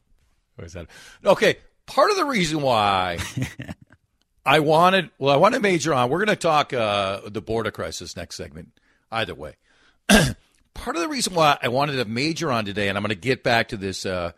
Was 0.59 0.75
that? 0.75 0.87
Okay, 1.25 1.57
part 1.87 2.11
of 2.11 2.17
the 2.17 2.25
reason 2.25 2.61
why 2.61 3.19
I 4.47 4.61
wanted, 4.61 5.11
well, 5.19 5.35
I 5.35 5.39
want 5.39 5.55
to 5.55 5.61
major 5.61 5.95
on. 5.95 6.11
We're 6.11 6.19
going 6.19 6.29
to 6.29 6.37
talk 6.37 6.73
uh, 6.73 7.21
the 7.27 7.41
border 7.41 7.71
crisis 7.71 8.17
next 8.17 8.37
segment. 8.37 8.79
Either 9.11 9.35
way, 9.35 9.57
part 10.09 10.97
of 10.97 11.03
the 11.03 11.09
reason 11.09 11.35
why 11.35 11.59
I 11.63 11.69
wanted 11.69 11.97
to 11.97 12.05
major 12.07 12.51
on 12.51 12.65
today, 12.65 12.89
and 12.89 12.97
I'm 12.97 13.03
going 13.03 13.11
to 13.11 13.15
get 13.15 13.43
back 13.43 13.69
to 13.69 13.77
this 13.77 14.07
uh, 14.07 14.33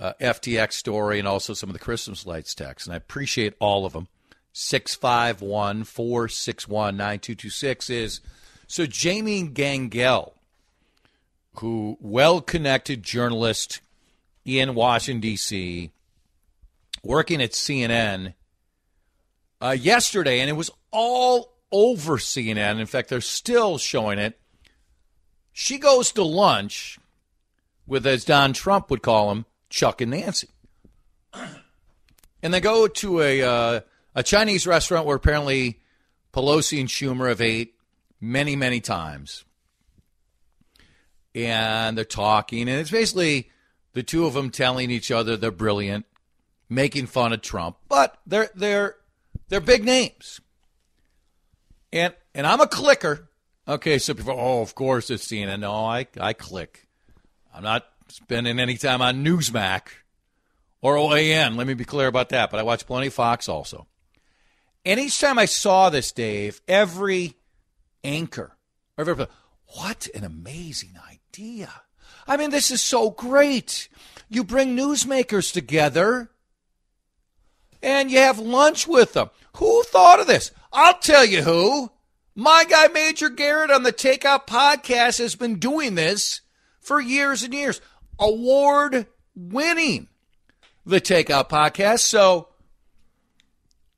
uh, 0.00 0.14
FTX 0.20 0.72
story 0.72 1.18
and 1.18 1.28
also 1.28 1.52
some 1.52 1.68
of 1.68 1.74
the 1.74 1.78
Christmas 1.78 2.26
lights 2.26 2.54
text, 2.54 2.86
and 2.86 2.94
I 2.94 2.96
appreciate 2.96 3.54
all 3.60 3.84
of 3.84 3.92
them. 3.92 4.08
651 4.52 5.84
461 5.84 6.96
9226 6.96 7.90
is 7.90 8.20
so 8.66 8.86
Jamie 8.86 9.46
Gangel, 9.46 10.34
who 11.56 11.98
well 12.00 12.40
connected 12.40 13.02
journalist 13.02 13.80
in 14.44 14.74
Washington, 14.74 15.20
D.C., 15.20 15.90
working 17.04 17.42
at 17.42 17.52
CNN 17.52 18.34
uh, 19.60 19.76
yesterday, 19.78 20.40
and 20.40 20.48
it 20.48 20.54
was 20.54 20.70
all 20.90 21.52
over 21.70 22.16
CNN. 22.16 22.80
In 22.80 22.86
fact, 22.86 23.08
they're 23.08 23.20
still 23.20 23.78
showing 23.78 24.18
it. 24.18 24.38
She 25.52 25.78
goes 25.78 26.10
to 26.12 26.24
lunch 26.24 26.98
with, 27.86 28.06
as 28.06 28.24
Don 28.24 28.52
Trump 28.52 28.90
would 28.90 29.02
call 29.02 29.28
them, 29.28 29.46
Chuck 29.70 30.00
and 30.00 30.10
Nancy. 30.10 30.48
And 32.42 32.52
they 32.52 32.60
go 32.60 32.88
to 32.88 33.20
a, 33.20 33.42
uh, 33.42 33.80
a 34.14 34.22
Chinese 34.22 34.66
restaurant 34.66 35.06
where 35.06 35.16
apparently 35.16 35.80
Pelosi 36.32 36.80
and 36.80 36.88
Schumer 36.88 37.28
have 37.28 37.40
ate 37.40 37.74
many, 38.20 38.56
many 38.56 38.80
times. 38.80 39.44
And 41.34 41.96
they're 41.96 42.04
talking, 42.04 42.68
and 42.68 42.80
it's 42.80 42.90
basically 42.90 43.50
the 43.92 44.02
two 44.02 44.26
of 44.26 44.34
them 44.34 44.50
telling 44.50 44.90
each 44.90 45.12
other 45.12 45.36
they're 45.36 45.52
brilliant, 45.52 46.06
making 46.68 47.06
fun 47.06 47.32
of 47.32 47.40
Trump, 47.40 47.76
but 47.88 48.18
they're 48.26 48.50
they're 48.56 48.96
they're 49.48 49.60
big 49.60 49.84
names. 49.84 50.40
And 51.92 52.14
and 52.34 52.48
I'm 52.48 52.60
a 52.60 52.66
clicker. 52.66 53.28
Okay, 53.68 53.98
so 53.98 54.14
people, 54.14 54.34
oh, 54.36 54.60
of 54.60 54.74
course 54.74 55.08
it's 55.08 55.24
CNN. 55.26 55.60
No, 55.60 55.72
I 55.72 56.08
I 56.20 56.32
click. 56.32 56.88
I'm 57.54 57.62
not 57.62 57.86
spending 58.10 58.58
any 58.58 58.76
time 58.76 59.02
on 59.02 59.24
Newsmax 59.24 59.82
or 60.82 60.96
OAN. 60.96 61.56
Let 61.56 61.66
me 61.66 61.74
be 61.74 61.84
clear 61.84 62.06
about 62.06 62.30
that. 62.30 62.50
But 62.50 62.60
I 62.60 62.62
watch 62.62 62.86
plenty 62.86 63.08
Fox 63.08 63.48
also. 63.48 63.86
And 64.84 64.98
each 64.98 65.20
time 65.20 65.38
I 65.38 65.44
saw 65.44 65.90
this, 65.90 66.12
Dave, 66.12 66.60
every 66.66 67.36
anchor, 68.02 68.56
every, 68.96 69.26
what 69.76 70.08
an 70.14 70.24
amazing 70.24 70.94
idea. 71.08 71.70
I 72.26 72.36
mean, 72.36 72.50
this 72.50 72.70
is 72.70 72.80
so 72.80 73.10
great. 73.10 73.88
You 74.28 74.44
bring 74.44 74.76
newsmakers 74.76 75.52
together 75.52 76.30
and 77.82 78.10
you 78.10 78.18
have 78.18 78.38
lunch 78.38 78.86
with 78.86 79.12
them. 79.12 79.30
Who 79.56 79.82
thought 79.84 80.20
of 80.20 80.26
this? 80.26 80.52
I'll 80.72 80.98
tell 80.98 81.24
you 81.24 81.42
who. 81.42 81.90
My 82.34 82.64
guy, 82.64 82.88
Major 82.88 83.28
Garrett, 83.28 83.70
on 83.70 83.82
the 83.82 83.92
Takeout 83.92 84.46
podcast 84.46 85.18
has 85.18 85.34
been 85.34 85.58
doing 85.58 85.94
this 85.94 86.40
for 86.80 87.00
years 87.00 87.42
and 87.42 87.52
years. 87.52 87.80
Award 88.20 89.06
winning 89.34 90.08
the 90.84 91.00
Takeout 91.00 91.48
podcast. 91.48 92.00
So, 92.00 92.48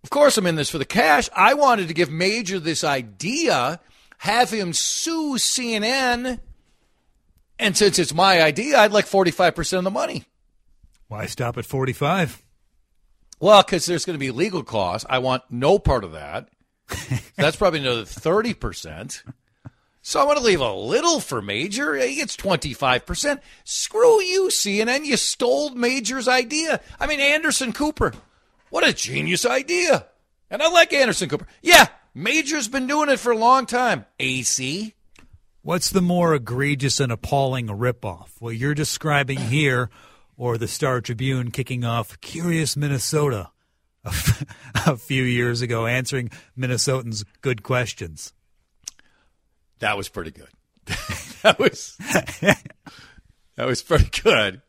of 0.04 0.10
course, 0.10 0.38
I'm 0.38 0.46
in 0.46 0.56
this 0.56 0.70
for 0.70 0.78
the 0.78 0.84
cash. 0.84 1.28
I 1.34 1.54
wanted 1.54 1.88
to 1.88 1.94
give 1.94 2.10
Major 2.10 2.58
this 2.58 2.84
idea, 2.84 3.80
have 4.18 4.50
him 4.50 4.72
sue 4.72 5.34
CNN. 5.34 6.40
And 7.58 7.76
since 7.76 7.98
it's 7.98 8.14
my 8.14 8.42
idea, 8.42 8.78
I'd 8.78 8.92
like 8.92 9.06
45% 9.06 9.78
of 9.78 9.84
the 9.84 9.90
money. 9.90 10.24
Why 11.08 11.26
stop 11.26 11.58
at 11.58 11.66
45? 11.66 12.42
Well, 13.38 13.62
because 13.62 13.86
there's 13.86 14.04
going 14.04 14.14
to 14.14 14.20
be 14.20 14.30
legal 14.30 14.62
costs. 14.62 15.06
I 15.10 15.18
want 15.18 15.42
no 15.50 15.78
part 15.78 16.04
of 16.04 16.12
that. 16.12 16.48
That's 17.36 17.56
probably 17.56 17.80
another 17.80 18.02
30%. 18.02 19.22
So 20.04 20.20
I'm 20.20 20.26
going 20.26 20.36
to 20.36 20.42
leave 20.42 20.60
a 20.60 20.72
little 20.72 21.20
for 21.20 21.40
Major. 21.40 21.94
He 21.94 22.16
gets 22.16 22.36
25%. 22.36 23.40
Screw 23.62 24.20
you, 24.20 24.48
CNN. 24.48 25.04
You 25.04 25.16
stole 25.16 25.70
Major's 25.70 26.26
idea. 26.26 26.80
I 26.98 27.06
mean, 27.06 27.20
Anderson 27.20 27.72
Cooper. 27.72 28.12
What 28.70 28.86
a 28.86 28.92
genius 28.92 29.46
idea. 29.46 30.06
And 30.50 30.60
I 30.60 30.68
like 30.68 30.92
Anderson 30.92 31.28
Cooper. 31.28 31.46
Yeah, 31.62 31.86
Major's 32.14 32.66
been 32.66 32.88
doing 32.88 33.10
it 33.10 33.20
for 33.20 33.30
a 33.30 33.38
long 33.38 33.64
time. 33.64 34.04
AC. 34.18 34.94
What's 35.62 35.90
the 35.90 36.02
more 36.02 36.34
egregious 36.34 36.98
and 36.98 37.12
appalling 37.12 37.68
ripoff? 37.68 38.30
What 38.40 38.56
you're 38.56 38.74
describing 38.74 39.38
here 39.38 39.88
or 40.36 40.58
the 40.58 40.66
Star 40.66 41.00
Tribune 41.00 41.52
kicking 41.52 41.84
off 41.84 42.20
Curious 42.20 42.76
Minnesota 42.76 43.52
a, 44.04 44.96
few 44.96 45.22
years 45.22 45.62
ago, 45.62 45.86
answering 45.86 46.30
Minnesotans' 46.58 47.24
good 47.40 47.62
questions. 47.62 48.32
That 49.82 49.96
was 49.96 50.08
pretty 50.08 50.30
good. 50.30 50.48
that 51.42 51.58
was 51.58 51.96
that 53.56 53.66
was 53.66 53.82
pretty 53.82 54.08
good. 54.22 54.62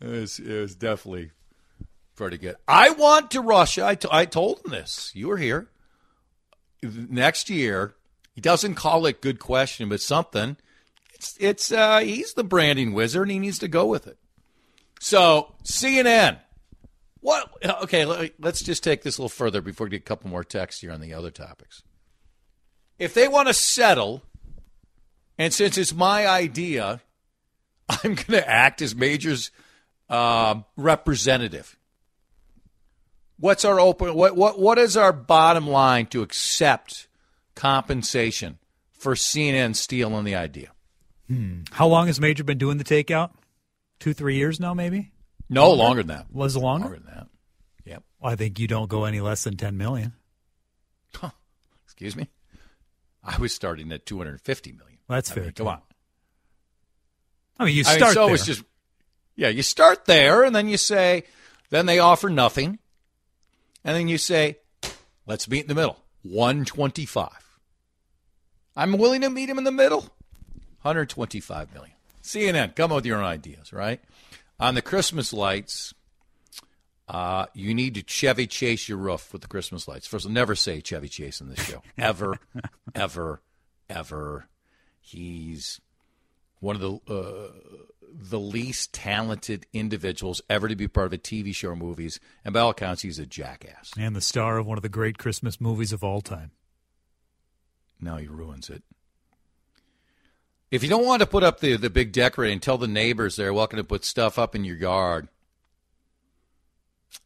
It 0.00 0.08
was, 0.08 0.40
it 0.40 0.60
was 0.60 0.74
definitely 0.74 1.30
pretty 2.16 2.36
good. 2.36 2.56
I 2.66 2.90
want 2.90 3.30
DeRusha. 3.30 3.84
I, 3.84 3.94
t- 3.94 4.08
I 4.10 4.24
told 4.24 4.62
him 4.64 4.72
this. 4.72 5.12
You 5.14 5.28
were 5.28 5.36
here. 5.36 5.68
Next 6.82 7.48
year, 7.48 7.94
he 8.32 8.40
doesn't 8.40 8.74
call 8.74 9.06
it 9.06 9.22
good 9.22 9.38
question, 9.38 9.88
but 9.88 10.00
something. 10.00 10.56
It's 11.14 11.36
it's 11.38 11.70
uh, 11.70 12.00
he's 12.00 12.34
the 12.34 12.42
branding 12.42 12.94
wizard, 12.94 13.22
and 13.22 13.30
he 13.30 13.38
needs 13.38 13.60
to 13.60 13.68
go 13.68 13.86
with 13.86 14.08
it. 14.08 14.18
So 14.98 15.54
CNN. 15.62 16.40
What? 17.20 17.48
Okay, 17.64 18.32
let's 18.40 18.60
just 18.60 18.82
take 18.82 19.02
this 19.02 19.18
a 19.18 19.22
little 19.22 19.28
further 19.28 19.60
before 19.60 19.86
we 19.86 19.92
get 19.92 20.00
a 20.00 20.04
couple 20.04 20.30
more 20.30 20.44
texts 20.44 20.80
here 20.80 20.90
on 20.90 21.00
the 21.00 21.14
other 21.14 21.30
topics. 21.30 21.84
If 22.98 23.14
they 23.14 23.28
want 23.28 23.48
to 23.48 23.54
settle 23.54 24.22
And 25.38 25.52
since 25.52 25.76
it's 25.76 25.94
my 25.94 26.26
idea, 26.26 27.00
I'm 27.88 28.14
going 28.14 28.40
to 28.40 28.48
act 28.48 28.80
as 28.82 28.94
Major's 28.94 29.50
uh, 30.08 30.60
representative. 30.76 31.78
What's 33.38 33.64
our 33.66 33.78
open? 33.78 34.14
What 34.14 34.34
what 34.34 34.58
what 34.58 34.78
is 34.78 34.96
our 34.96 35.12
bottom 35.12 35.66
line 35.66 36.06
to 36.06 36.22
accept 36.22 37.06
compensation 37.54 38.58
for 38.92 39.14
CNN 39.14 39.76
stealing 39.76 40.24
the 40.24 40.34
idea? 40.36 40.70
How 41.72 41.86
long 41.86 42.06
has 42.06 42.18
Major 42.18 42.44
been 42.44 42.56
doing 42.56 42.78
the 42.78 42.84
takeout? 42.84 43.30
Two, 43.98 44.14
three 44.14 44.36
years 44.36 44.58
now, 44.58 44.72
maybe. 44.72 45.10
No, 45.50 45.70
longer 45.72 46.02
than 46.02 46.16
that. 46.16 46.32
Was 46.32 46.56
it 46.56 46.60
longer? 46.60 46.86
Longer 46.86 47.00
than 47.00 47.14
that. 47.14 47.26
Yep. 47.84 48.04
Well, 48.20 48.32
I 48.32 48.36
think 48.36 48.58
you 48.58 48.68
don't 48.68 48.88
go 48.88 49.04
any 49.04 49.20
less 49.20 49.44
than 49.44 49.56
ten 49.58 49.76
million. 49.76 50.14
Excuse 51.84 52.16
me. 52.16 52.28
I 53.26 53.38
was 53.38 53.52
starting 53.52 53.90
at 53.92 54.06
250 54.06 54.72
million. 54.72 54.98
That's 55.08 55.30
I 55.32 55.34
fair. 55.34 55.44
mean, 55.44 55.52
come 55.52 55.66
on. 55.66 55.80
I 57.58 57.64
mean, 57.64 57.74
you 57.74 57.82
I 57.86 57.90
mean, 57.90 57.98
start 57.98 58.14
so 58.14 58.26
there. 58.26 58.34
it's 58.34 58.46
just 58.46 58.62
yeah, 59.34 59.48
you 59.48 59.62
start 59.62 60.04
there 60.06 60.44
and 60.44 60.54
then 60.54 60.68
you 60.68 60.76
say, 60.76 61.24
then 61.70 61.86
they 61.86 61.98
offer 61.98 62.28
nothing, 62.30 62.78
and 63.84 63.96
then 63.96 64.08
you 64.08 64.18
say, 64.18 64.58
let's 65.26 65.48
meet 65.48 65.62
in 65.62 65.68
the 65.68 65.74
middle, 65.74 65.98
one 66.22 66.64
twenty-five. 66.64 67.58
I'm 68.76 68.96
willing 68.98 69.22
to 69.22 69.30
meet 69.30 69.48
him 69.48 69.58
in 69.58 69.64
the 69.64 69.72
middle, 69.72 70.00
125 70.82 71.72
million. 71.72 71.94
CNN, 72.22 72.76
come 72.76 72.92
up 72.92 72.96
with 72.96 73.06
your 73.06 73.18
own 73.18 73.24
ideas, 73.24 73.72
right? 73.72 74.00
On 74.60 74.74
the 74.74 74.82
Christmas 74.82 75.32
lights, 75.32 75.94
uh, 77.08 77.46
you 77.54 77.74
need 77.74 77.94
to 77.94 78.02
Chevy 78.02 78.46
Chase 78.46 78.88
your 78.88 78.98
roof 78.98 79.32
with 79.32 79.42
the 79.42 79.48
Christmas 79.48 79.86
lights. 79.86 80.06
First, 80.06 80.26
I'll 80.26 80.32
never 80.32 80.54
say 80.54 80.80
Chevy 80.80 81.08
Chase 81.08 81.40
in 81.40 81.48
this 81.48 81.64
show, 81.64 81.82
ever, 81.98 82.38
ever, 82.94 83.40
ever. 83.88 84.48
He's 85.00 85.80
one 86.60 86.74
of 86.74 86.82
the 86.82 87.12
uh, 87.12 87.52
the 88.12 88.40
least 88.40 88.92
talented 88.92 89.66
individuals 89.72 90.40
ever 90.48 90.68
to 90.68 90.74
be 90.76 90.88
part 90.88 91.06
of 91.06 91.12
a 91.12 91.18
TV 91.18 91.54
show 91.54 91.70
or 91.70 91.76
movies, 91.76 92.18
and 92.44 92.52
by 92.52 92.60
all 92.60 92.70
accounts, 92.70 93.02
he's 93.02 93.18
a 93.18 93.26
jackass. 93.26 93.92
and 93.96 94.16
the 94.16 94.20
star 94.20 94.58
of 94.58 94.66
one 94.66 94.78
of 94.78 94.82
the 94.82 94.88
great 94.88 95.18
Christmas 95.18 95.60
movies 95.60 95.92
of 95.92 96.02
all 96.02 96.20
time. 96.20 96.50
Now 98.00 98.16
he 98.16 98.26
ruins 98.26 98.68
it. 98.68 98.82
If 100.70 100.82
you 100.82 100.88
don't 100.88 101.06
want 101.06 101.20
to 101.20 101.26
put 101.26 101.44
up 101.44 101.60
the 101.60 101.76
the 101.76 101.90
big 101.90 102.10
decorating, 102.12 102.58
tell 102.58 102.78
the 102.78 102.88
neighbors 102.88 103.36
they're 103.36 103.54
welcome 103.54 103.76
to 103.76 103.84
put 103.84 104.04
stuff 104.04 104.38
up 104.38 104.56
in 104.56 104.64
your 104.64 104.76
yard, 104.76 105.28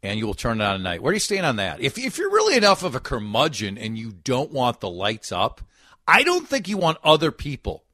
and 0.02 0.18
you 0.18 0.26
will 0.26 0.34
turn 0.34 0.60
it 0.60 0.64
on 0.64 0.76
at 0.76 0.80
night. 0.80 1.02
Where 1.02 1.10
are 1.10 1.14
you 1.14 1.20
staying 1.20 1.44
on 1.44 1.56
that? 1.56 1.80
If 1.80 1.98
if 1.98 2.18
you're 2.18 2.30
really 2.30 2.56
enough 2.56 2.82
of 2.82 2.94
a 2.94 3.00
curmudgeon 3.00 3.78
and 3.78 3.98
you 3.98 4.12
don't 4.12 4.52
want 4.52 4.80
the 4.80 4.90
lights 4.90 5.32
up, 5.32 5.60
I 6.06 6.22
don't 6.22 6.48
think 6.48 6.68
you 6.68 6.76
want 6.76 6.98
other 7.04 7.30
people 7.30 7.84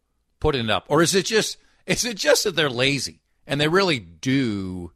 putting 0.41 0.65
it 0.67 0.71
up. 0.71 0.85
Or 0.89 1.03
is 1.03 1.15
it 1.15 1.27
just 1.27 1.59
is 1.87 2.05
it 2.05 2.17
just 2.17 2.45
that 2.45 2.57
they're 2.57 2.71
lazy 2.71 3.21
and 3.47 3.61
they 3.61 3.69
really 3.69 3.99
do, 3.99 4.93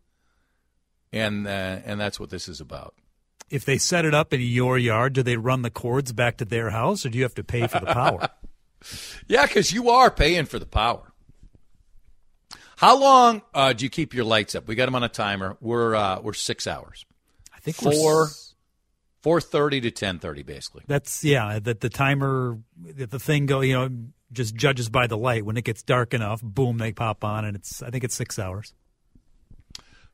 and 1.12 1.46
uh, 1.46 1.78
and 1.84 2.00
that's 2.00 2.18
what 2.18 2.30
this 2.30 2.48
is 2.48 2.60
about. 2.60 2.94
If 3.48 3.64
they 3.64 3.78
set 3.78 4.04
it 4.04 4.14
up 4.14 4.32
in 4.32 4.40
your 4.40 4.78
yard, 4.78 5.12
do 5.14 5.22
they 5.24 5.36
run 5.36 5.62
the 5.62 5.70
cords 5.70 6.12
back 6.12 6.36
to 6.36 6.44
their 6.44 6.70
house, 6.70 7.04
or 7.04 7.08
do 7.08 7.18
you 7.18 7.24
have 7.24 7.34
to 7.34 7.44
pay 7.44 7.66
for 7.66 7.80
the 7.80 7.86
power? 7.86 8.28
Yeah, 9.28 9.44
because 9.44 9.74
you 9.74 9.90
are 9.90 10.10
paying 10.10 10.46
for 10.46 10.58
the 10.58 10.64
power. 10.64 11.09
How 12.80 12.98
long 12.98 13.42
uh, 13.52 13.74
do 13.74 13.84
you 13.84 13.90
keep 13.90 14.14
your 14.14 14.24
lights 14.24 14.54
up? 14.54 14.66
We 14.66 14.74
got 14.74 14.86
them 14.86 14.94
on 14.94 15.02
a 15.02 15.08
timer. 15.10 15.58
We're 15.60 15.94
uh, 15.94 16.20
we're 16.22 16.32
six 16.32 16.66
hours, 16.66 17.04
I 17.54 17.60
think 17.60 17.82
we're 17.82 17.92
four 17.92 18.28
four 19.20 19.40
thirty 19.42 19.82
to 19.82 19.90
ten 19.90 20.18
thirty, 20.18 20.42
basically. 20.42 20.84
That's 20.86 21.22
yeah. 21.22 21.58
That 21.58 21.82
the 21.82 21.90
timer, 21.90 22.58
that 22.96 23.10
the 23.10 23.18
thing 23.18 23.44
go, 23.44 23.60
you 23.60 23.74
know, 23.74 23.90
just 24.32 24.54
judges 24.54 24.88
by 24.88 25.06
the 25.08 25.18
light. 25.18 25.44
When 25.44 25.58
it 25.58 25.64
gets 25.64 25.82
dark 25.82 26.14
enough, 26.14 26.40
boom, 26.40 26.78
they 26.78 26.90
pop 26.90 27.22
on, 27.22 27.44
and 27.44 27.54
it's. 27.54 27.82
I 27.82 27.90
think 27.90 28.02
it's 28.02 28.14
six 28.14 28.38
hours. 28.38 28.72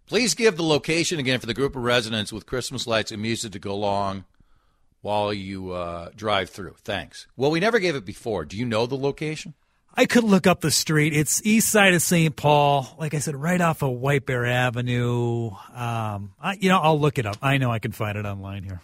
Please 0.06 0.34
give 0.34 0.56
the 0.56 0.64
location 0.64 1.20
again 1.20 1.38
for 1.38 1.46
the 1.46 1.54
group 1.54 1.76
of 1.76 1.84
residents 1.84 2.32
with 2.32 2.46
Christmas 2.46 2.88
lights 2.88 3.12
and 3.12 3.22
music 3.22 3.52
to 3.52 3.60
go 3.60 3.70
along 3.70 4.24
while 5.02 5.32
you 5.32 5.70
uh, 5.70 6.10
drive 6.16 6.50
through. 6.50 6.74
Thanks. 6.82 7.28
Well, 7.36 7.52
we 7.52 7.60
never 7.60 7.78
gave 7.78 7.94
it 7.94 8.04
before. 8.04 8.44
Do 8.44 8.56
you 8.56 8.66
know 8.66 8.86
the 8.86 8.96
location? 8.96 9.54
I 9.98 10.04
could 10.04 10.24
look 10.24 10.46
up 10.46 10.60
the 10.60 10.70
street. 10.70 11.14
It's 11.14 11.40
east 11.46 11.70
side 11.70 11.94
of 11.94 12.02
St. 12.02 12.36
Paul. 12.36 12.94
Like 12.98 13.14
I 13.14 13.18
said, 13.18 13.34
right 13.34 13.60
off 13.60 13.82
of 13.82 13.92
White 13.92 14.26
Bear 14.26 14.44
Avenue. 14.44 15.52
Um, 15.74 16.34
I, 16.38 16.58
you 16.60 16.68
know, 16.68 16.78
I'll 16.78 17.00
look 17.00 17.18
it 17.18 17.24
up. 17.24 17.38
I 17.40 17.56
know 17.56 17.70
I 17.70 17.78
can 17.78 17.92
find 17.92 18.18
it 18.18 18.26
online 18.26 18.62
here. 18.62 18.82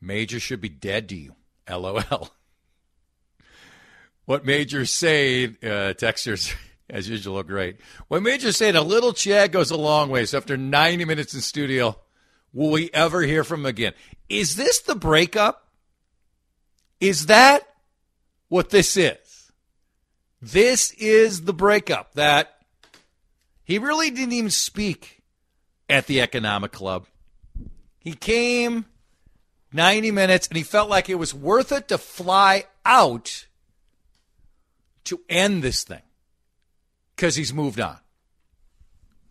Major 0.00 0.38
should 0.38 0.60
be 0.60 0.68
dead 0.68 1.08
to 1.08 1.16
you. 1.16 1.34
LOL. 1.68 2.30
What 4.26 4.46
Major's 4.46 4.90
saying, 4.90 5.56
uh, 5.62 5.94
textures, 5.94 6.54
as 6.90 7.08
usual, 7.08 7.42
great. 7.42 7.78
What 8.08 8.22
Major's 8.22 8.56
saying, 8.56 8.76
a 8.76 8.82
little 8.82 9.12
chat 9.12 9.50
goes 9.50 9.70
a 9.70 9.76
long 9.76 10.08
way. 10.08 10.24
So 10.24 10.38
after 10.38 10.56
90 10.56 11.04
minutes 11.04 11.34
in 11.34 11.40
studio, 11.40 11.98
will 12.52 12.70
we 12.70 12.90
ever 12.92 13.22
hear 13.22 13.42
from 13.42 13.60
him 13.60 13.66
again? 13.66 13.92
Is 14.28 14.56
this 14.56 14.80
the 14.80 14.94
breakup? 14.94 15.63
Is 17.00 17.26
that 17.26 17.62
what 18.48 18.70
this 18.70 18.96
is? 18.96 19.52
This 20.40 20.92
is 20.92 21.42
the 21.42 21.54
breakup 21.54 22.14
that 22.14 22.58
he 23.64 23.78
really 23.78 24.10
didn't 24.10 24.32
even 24.32 24.50
speak 24.50 25.22
at 25.88 26.06
the 26.06 26.20
economic 26.20 26.72
club. 26.72 27.06
He 27.98 28.12
came 28.12 28.84
90 29.72 30.10
minutes 30.10 30.46
and 30.48 30.56
he 30.56 30.62
felt 30.62 30.90
like 30.90 31.08
it 31.08 31.14
was 31.16 31.34
worth 31.34 31.72
it 31.72 31.88
to 31.88 31.98
fly 31.98 32.64
out 32.84 33.46
to 35.04 35.20
end 35.28 35.62
this 35.62 35.84
thing 35.84 36.02
because 37.16 37.36
he's 37.36 37.52
moved 37.52 37.80
on. 37.80 37.98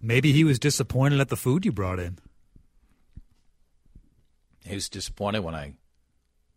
Maybe 0.01 0.31
he 0.31 0.43
was 0.43 0.59
disappointed 0.59 1.19
at 1.19 1.29
the 1.29 1.37
food 1.37 1.65
you 1.65 1.71
brought 1.71 1.99
in. 1.99 2.17
He 4.65 4.75
was 4.75 4.89
disappointed 4.89 5.41
when 5.41 5.55
I 5.55 5.73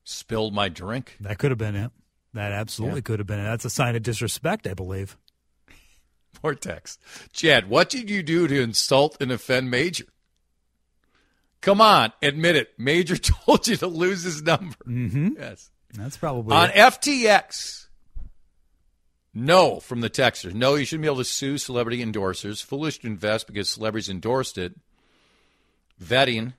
spilled 0.07 0.55
my 0.55 0.69
drink. 0.71 1.17
That 1.21 1.39
could 1.39 1.51
have 1.51 1.59
been 1.59 1.77
it. 1.77 1.91
That 2.33 2.53
absolutely 2.53 2.99
Yeah. 2.99 3.03
could 3.03 3.19
have 3.19 3.27
been 3.27 3.41
it. 3.41 3.45
That's 3.45 3.65
a 3.65 3.71
sign 3.71 3.97
of 3.97 4.03
disrespect, 4.03 4.67
I 4.67 4.73
believe. 4.75 5.17
Vortex. 6.41 6.99
Chad, 7.33 7.69
what 7.69 7.91
did 7.91 8.09
you 8.09 8.23
do 8.23 8.47
to 8.49 8.61
insult 8.63 9.17
and 9.21 9.33
offend 9.33 9.71
Major? 9.71 10.05
Come 11.61 11.81
on, 11.81 12.13
admit 12.23 12.55
it. 12.57 12.71
Major 12.79 13.17
told 13.47 13.67
you 13.67 13.77
to 13.77 13.87
lose 13.89 14.23
his 14.23 14.43
number. 14.43 14.77
Mm-hmm. 14.87 15.31
Yes. 15.39 15.71
That's 15.95 16.17
probably 16.17 16.55
On 16.55 16.69
it. 16.71 16.75
FTX, 16.77 17.87
no 19.35 19.81
from 19.81 20.01
the 20.03 20.11
texter. 20.11 20.53
No, 20.53 20.75
you 20.75 20.85
shouldn't 20.85 21.03
be 21.03 21.09
able 21.09 21.17
to 21.19 21.25
sue 21.25 21.59
celebrity 21.59 22.05
endorsers. 22.05 22.63
Foolish 22.63 22.99
to 23.01 23.07
invest 23.07 23.47
because 23.47 23.71
celebrities 23.71 24.09
endorsed 24.11 24.59
it. 24.59 24.75
Vetting 26.03 26.53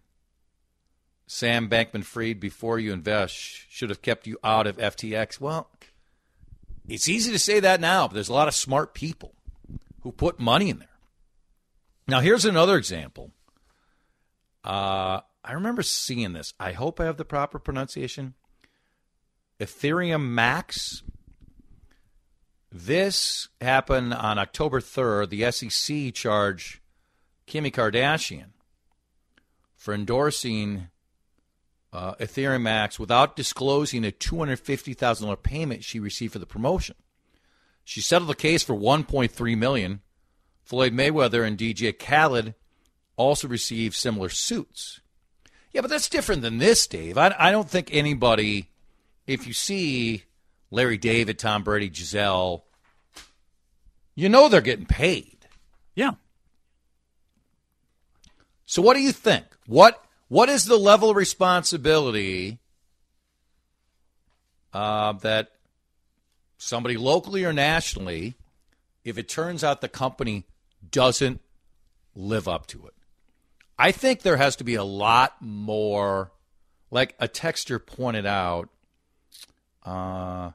Sam 1.27 1.69
Bankman 1.69 2.05
Fried 2.05 2.39
before 2.39 2.79
you 2.79 2.93
invest 2.93 3.35
should 3.35 3.89
have 3.89 4.01
kept 4.01 4.25
you 4.25 4.37
out 4.43 4.65
of 4.65 4.77
FTX. 4.77 5.41
Well, 5.41 5.69
it's 6.87 7.09
easy 7.09 7.31
to 7.33 7.39
say 7.39 7.59
that 7.59 7.81
now, 7.81 8.07
but 8.07 8.13
there's 8.13 8.29
a 8.29 8.33
lot 8.33 8.47
of 8.47 8.55
smart 8.55 8.93
people 8.93 9.35
who 10.01 10.13
put 10.13 10.39
money 10.39 10.69
in 10.69 10.79
there. 10.79 10.87
Now, 12.07 12.21
here's 12.21 12.45
another 12.45 12.77
example. 12.77 13.31
Uh, 14.63 15.19
I 15.43 15.51
remember 15.53 15.83
seeing 15.83 16.31
this. 16.31 16.53
I 16.59 16.71
hope 16.71 16.99
I 16.99 17.05
have 17.05 17.17
the 17.17 17.25
proper 17.25 17.59
pronunciation. 17.59 18.33
Ethereum 19.59 20.29
Max. 20.29 21.03
This 22.71 23.49
happened 23.59 24.13
on 24.13 24.39
October 24.39 24.79
3rd. 24.79 25.29
The 25.29 25.51
SEC 25.51 26.13
charged 26.13 26.79
Kimmy 27.47 27.71
Kardashian 27.71 28.51
for 29.75 29.93
endorsing 29.93 30.87
uh, 31.93 32.15
Ethereum 32.15 32.63
Max 32.63 32.99
without 32.99 33.35
disclosing 33.35 34.05
a 34.05 34.11
$250,000 34.11 35.43
payment 35.43 35.83
she 35.83 35.99
received 35.99 36.33
for 36.33 36.39
the 36.39 36.45
promotion. 36.45 36.95
She 37.83 38.01
settled 38.01 38.29
the 38.29 38.35
case 38.35 38.63
for 38.63 38.75
1.3 38.75 39.57
million. 39.57 40.01
Floyd 40.63 40.93
Mayweather 40.93 41.47
and 41.47 41.57
DJ 41.57 41.97
Khaled 41.97 42.53
also 43.15 43.47
received 43.47 43.95
similar 43.95 44.29
suits. 44.29 44.99
Yeah, 45.71 45.81
but 45.81 45.89
that's 45.89 46.09
different 46.09 46.41
than 46.41 46.57
this, 46.57 46.85
Dave. 46.87 47.17
I, 47.17 47.33
I 47.37 47.51
don't 47.51 47.69
think 47.69 47.89
anybody, 47.91 48.69
if 49.25 49.47
you 49.47 49.53
see 49.53 50.23
Larry 50.71 50.97
David, 50.97 51.39
Tom 51.39 51.63
Brady, 51.63 51.89
Gisele, 51.89 52.65
you 54.15 54.27
know 54.27 54.49
they're 54.49 54.61
getting 54.61 54.85
paid. 54.85 55.47
yeah. 55.95 56.11
So 58.65 58.81
what 58.81 58.95
do 58.95 59.01
you 59.01 59.13
think? 59.13 59.45
What 59.65 60.03
what 60.27 60.49
is 60.49 60.65
the 60.65 60.77
level 60.77 61.09
of 61.09 61.15
responsibility 61.15 62.59
uh, 64.73 65.13
that 65.13 65.51
somebody 66.57 66.97
locally 66.97 67.45
or 67.45 67.53
nationally, 67.53 68.35
if 69.03 69.17
it 69.17 69.29
turns 69.29 69.63
out 69.63 69.81
the 69.81 69.87
company 69.87 70.45
doesn't 70.91 71.41
live 72.15 72.47
up 72.47 72.67
to 72.67 72.85
it? 72.87 72.93
I 73.79 73.91
think 73.91 74.21
there 74.21 74.37
has 74.37 74.55
to 74.57 74.63
be 74.63 74.75
a 74.75 74.83
lot 74.83 75.35
more, 75.39 76.31
like 76.89 77.15
a 77.19 77.27
texter 77.27 77.83
pointed 77.83 78.25
out, 78.25 78.69
uh, 79.85 80.51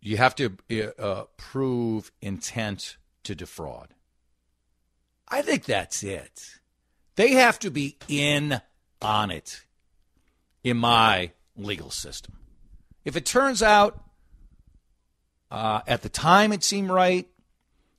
you 0.00 0.16
have 0.16 0.34
to 0.36 0.56
uh, 0.98 1.24
prove 1.36 2.10
intent 2.20 2.96
to 3.24 3.34
defraud. 3.34 3.88
I 5.28 5.42
think 5.42 5.64
that's 5.64 6.02
it. 6.02 6.60
They 7.16 7.32
have 7.32 7.58
to 7.60 7.70
be 7.70 7.96
in 8.08 8.60
on 9.02 9.30
it 9.30 9.62
in 10.62 10.76
my 10.76 11.32
legal 11.56 11.90
system. 11.90 12.36
If 13.04 13.16
it 13.16 13.24
turns 13.24 13.62
out 13.62 14.02
uh, 15.50 15.80
at 15.86 16.02
the 16.02 16.08
time 16.08 16.52
it 16.52 16.62
seemed 16.62 16.90
right, 16.90 17.26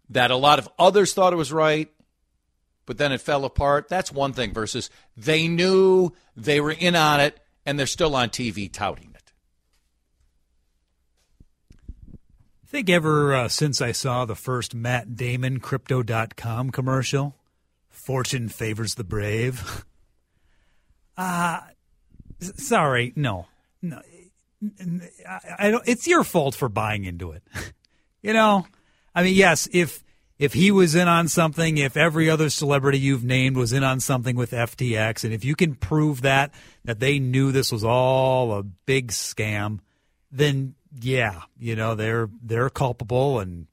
that 0.10 0.32
a 0.32 0.36
lot 0.36 0.60
of 0.60 0.70
others 0.80 1.14
thought 1.14 1.34
it 1.34 1.38
was 1.38 1.52
right, 1.52 1.90
but 2.86 2.98
then 2.98 3.12
it 3.12 3.22
fell 3.22 3.44
apart, 3.44 3.90
that's 3.90 4.12
one 4.12 4.34
thing 4.34 4.54
versus 4.54 4.90
they 5.16 5.48
knew 5.48 6.12
they 6.36 6.62
were 6.62 6.72
in 6.72 6.96
on 6.96 7.20
it 7.20 7.40
and 7.66 7.78
they're 7.78 7.88
still 7.88 8.16
on 8.16 8.30
TV 8.30 8.72
touting 8.72 9.14
it. 9.16 9.34
I 12.64 12.68
think 12.70 12.90
ever 12.90 13.34
uh, 13.34 13.48
since 13.48 13.82
I 13.82 13.94
saw 13.94 14.26
the 14.26 14.36
first 14.36 14.76
Matt 14.76 15.16
Damon 15.16 15.60
Crypto.com 15.60 16.70
commercial, 16.72 17.37
Fortune 18.08 18.48
favors 18.48 18.96
the 18.96 19.04
brave. 19.04 19.86
Uh, 21.20 21.62
sorry, 22.40 23.12
no. 23.16 23.48
No. 23.82 24.00
I, 25.28 25.40
I 25.58 25.72
don't 25.72 25.82
it's 25.88 26.06
your 26.06 26.24
fault 26.24 26.54
for 26.54 26.70
buying 26.70 27.06
into 27.06 27.32
it. 27.32 27.42
you 28.22 28.34
know? 28.34 28.68
I 29.16 29.24
mean, 29.24 29.34
yes, 29.34 29.68
if 29.74 30.04
if 30.38 30.54
he 30.54 30.70
was 30.70 30.94
in 30.94 31.08
on 31.08 31.28
something, 31.28 31.80
if 31.80 31.98
every 31.98 32.30
other 32.30 32.52
celebrity 32.52 33.00
you've 33.00 33.24
named 33.24 33.58
was 33.58 33.74
in 33.74 33.84
on 33.84 34.00
something 34.00 34.36
with 34.36 34.52
FTX, 34.52 35.24
and 35.24 35.34
if 35.34 35.44
you 35.44 35.56
can 35.56 35.74
prove 35.74 36.22
that 36.22 36.54
that 36.86 37.00
they 37.00 37.18
knew 37.18 37.52
this 37.52 37.72
was 37.72 37.84
all 37.84 38.54
a 38.54 38.62
big 38.62 39.08
scam, 39.08 39.80
then 40.32 40.76
yeah, 41.02 41.42
you 41.58 41.76
know 41.76 41.96
they're 41.96 42.30
they're 42.44 42.70
culpable 42.70 43.40
and 43.40 43.66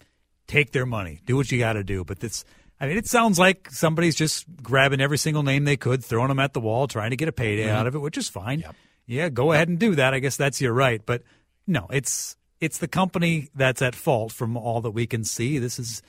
take 0.46 0.72
their 0.72 0.86
money, 0.86 1.20
do 1.26 1.36
what 1.36 1.52
you 1.52 1.58
got 1.58 1.74
to 1.74 1.84
do. 1.84 2.04
But 2.04 2.20
this, 2.20 2.46
I 2.80 2.86
mean, 2.86 2.96
it 2.96 3.06
sounds 3.06 3.38
like 3.38 3.70
somebody's 3.70 4.14
just 4.14 4.46
grabbing 4.62 5.00
every 5.00 5.18
single 5.18 5.42
name 5.42 5.64
they 5.64 5.76
could, 5.76 6.04
throwing 6.04 6.28
them 6.28 6.40
at 6.40 6.52
the 6.52 6.60
wall, 6.60 6.86
trying 6.86 7.10
to 7.10 7.16
get 7.16 7.28
a 7.28 7.32
payday 7.32 7.66
mm-hmm. 7.66 7.76
out 7.76 7.86
of 7.86 7.94
it, 7.94 8.00
which 8.00 8.18
is 8.18 8.28
fine. 8.28 8.60
Yep. 8.60 8.76
Yeah, 9.06 9.28
go 9.28 9.52
ahead 9.52 9.68
and 9.68 9.78
do 9.78 9.94
that. 9.94 10.14
I 10.14 10.18
guess 10.18 10.36
that's 10.36 10.60
your 10.60 10.72
right. 10.72 11.00
But 11.04 11.22
no, 11.66 11.86
it's 11.90 12.36
it's 12.60 12.78
the 12.78 12.88
company 12.88 13.48
that's 13.54 13.82
at 13.82 13.94
fault 13.94 14.32
from 14.32 14.56
all 14.56 14.80
that 14.80 14.90
we 14.90 15.06
can 15.06 15.24
see. 15.24 15.58
This 15.58 15.78
is 15.78 16.02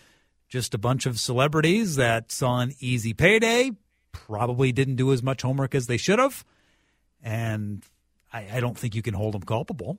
just 0.48 0.74
a 0.74 0.78
bunch 0.78 1.06
of 1.06 1.20
celebrities 1.20 1.98
that 1.98 2.32
saw 2.32 2.60
an 2.60 2.74
easy 2.80 3.14
payday, 3.14 3.72
probably 4.12 4.72
didn't 4.72 4.96
do 4.96 5.12
as 5.12 5.22
much 5.22 5.42
homework 5.42 5.76
as 5.76 5.88
they 5.88 5.98
should 5.98 6.20
have, 6.20 6.46
and 7.22 7.84
I, 8.32 8.48
I 8.54 8.60
don't 8.60 8.78
think 8.78 8.96
you 8.96 9.02
can 9.02 9.14
hold 9.14 9.34
them 9.34 9.44
culpable. 9.44 9.98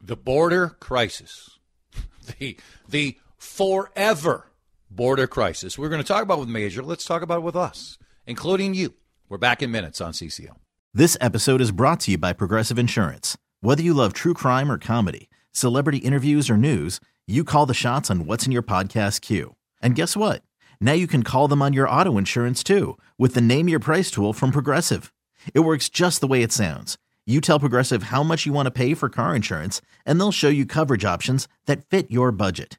The 0.00 0.16
border 0.16 0.70
crisis, 0.80 1.58
the 2.38 2.56
the 2.88 3.18
forever 3.36 4.47
border 4.90 5.26
crisis. 5.26 5.78
We're 5.78 5.88
going 5.88 6.02
to 6.02 6.06
talk 6.06 6.22
about 6.22 6.38
with 6.38 6.48
Major. 6.48 6.82
Let's 6.82 7.04
talk 7.04 7.22
about 7.22 7.38
it 7.38 7.44
with 7.44 7.56
us, 7.56 7.98
including 8.26 8.74
you. 8.74 8.94
We're 9.28 9.38
back 9.38 9.62
in 9.62 9.70
minutes 9.70 10.00
on 10.00 10.12
CCO. 10.12 10.56
This 10.94 11.16
episode 11.20 11.60
is 11.60 11.70
brought 11.70 12.00
to 12.00 12.12
you 12.12 12.18
by 12.18 12.32
Progressive 12.32 12.78
Insurance. 12.78 13.36
Whether 13.60 13.82
you 13.82 13.92
love 13.92 14.12
true 14.12 14.34
crime 14.34 14.72
or 14.72 14.78
comedy, 14.78 15.28
celebrity 15.52 15.98
interviews 15.98 16.48
or 16.48 16.56
news, 16.56 16.98
you 17.26 17.44
call 17.44 17.66
the 17.66 17.74
shots 17.74 18.10
on 18.10 18.24
what's 18.24 18.46
in 18.46 18.52
your 18.52 18.62
podcast 18.62 19.20
queue. 19.20 19.54
And 19.82 19.94
guess 19.94 20.16
what? 20.16 20.42
Now 20.80 20.92
you 20.92 21.06
can 21.06 21.22
call 21.22 21.46
them 21.46 21.60
on 21.60 21.72
your 21.72 21.88
auto 21.88 22.16
insurance 22.16 22.62
too 22.62 22.96
with 23.18 23.34
the 23.34 23.40
Name 23.40 23.68
Your 23.68 23.80
Price 23.80 24.10
tool 24.10 24.32
from 24.32 24.50
Progressive. 24.50 25.12
It 25.54 25.60
works 25.60 25.88
just 25.88 26.20
the 26.20 26.26
way 26.26 26.42
it 26.42 26.52
sounds. 26.52 26.96
You 27.26 27.42
tell 27.42 27.60
Progressive 27.60 28.04
how 28.04 28.22
much 28.22 28.46
you 28.46 28.54
want 28.54 28.66
to 28.66 28.70
pay 28.70 28.94
for 28.94 29.10
car 29.10 29.36
insurance, 29.36 29.82
and 30.06 30.18
they'll 30.18 30.32
show 30.32 30.48
you 30.48 30.64
coverage 30.64 31.04
options 31.04 31.46
that 31.66 31.84
fit 31.84 32.10
your 32.10 32.32
budget. 32.32 32.78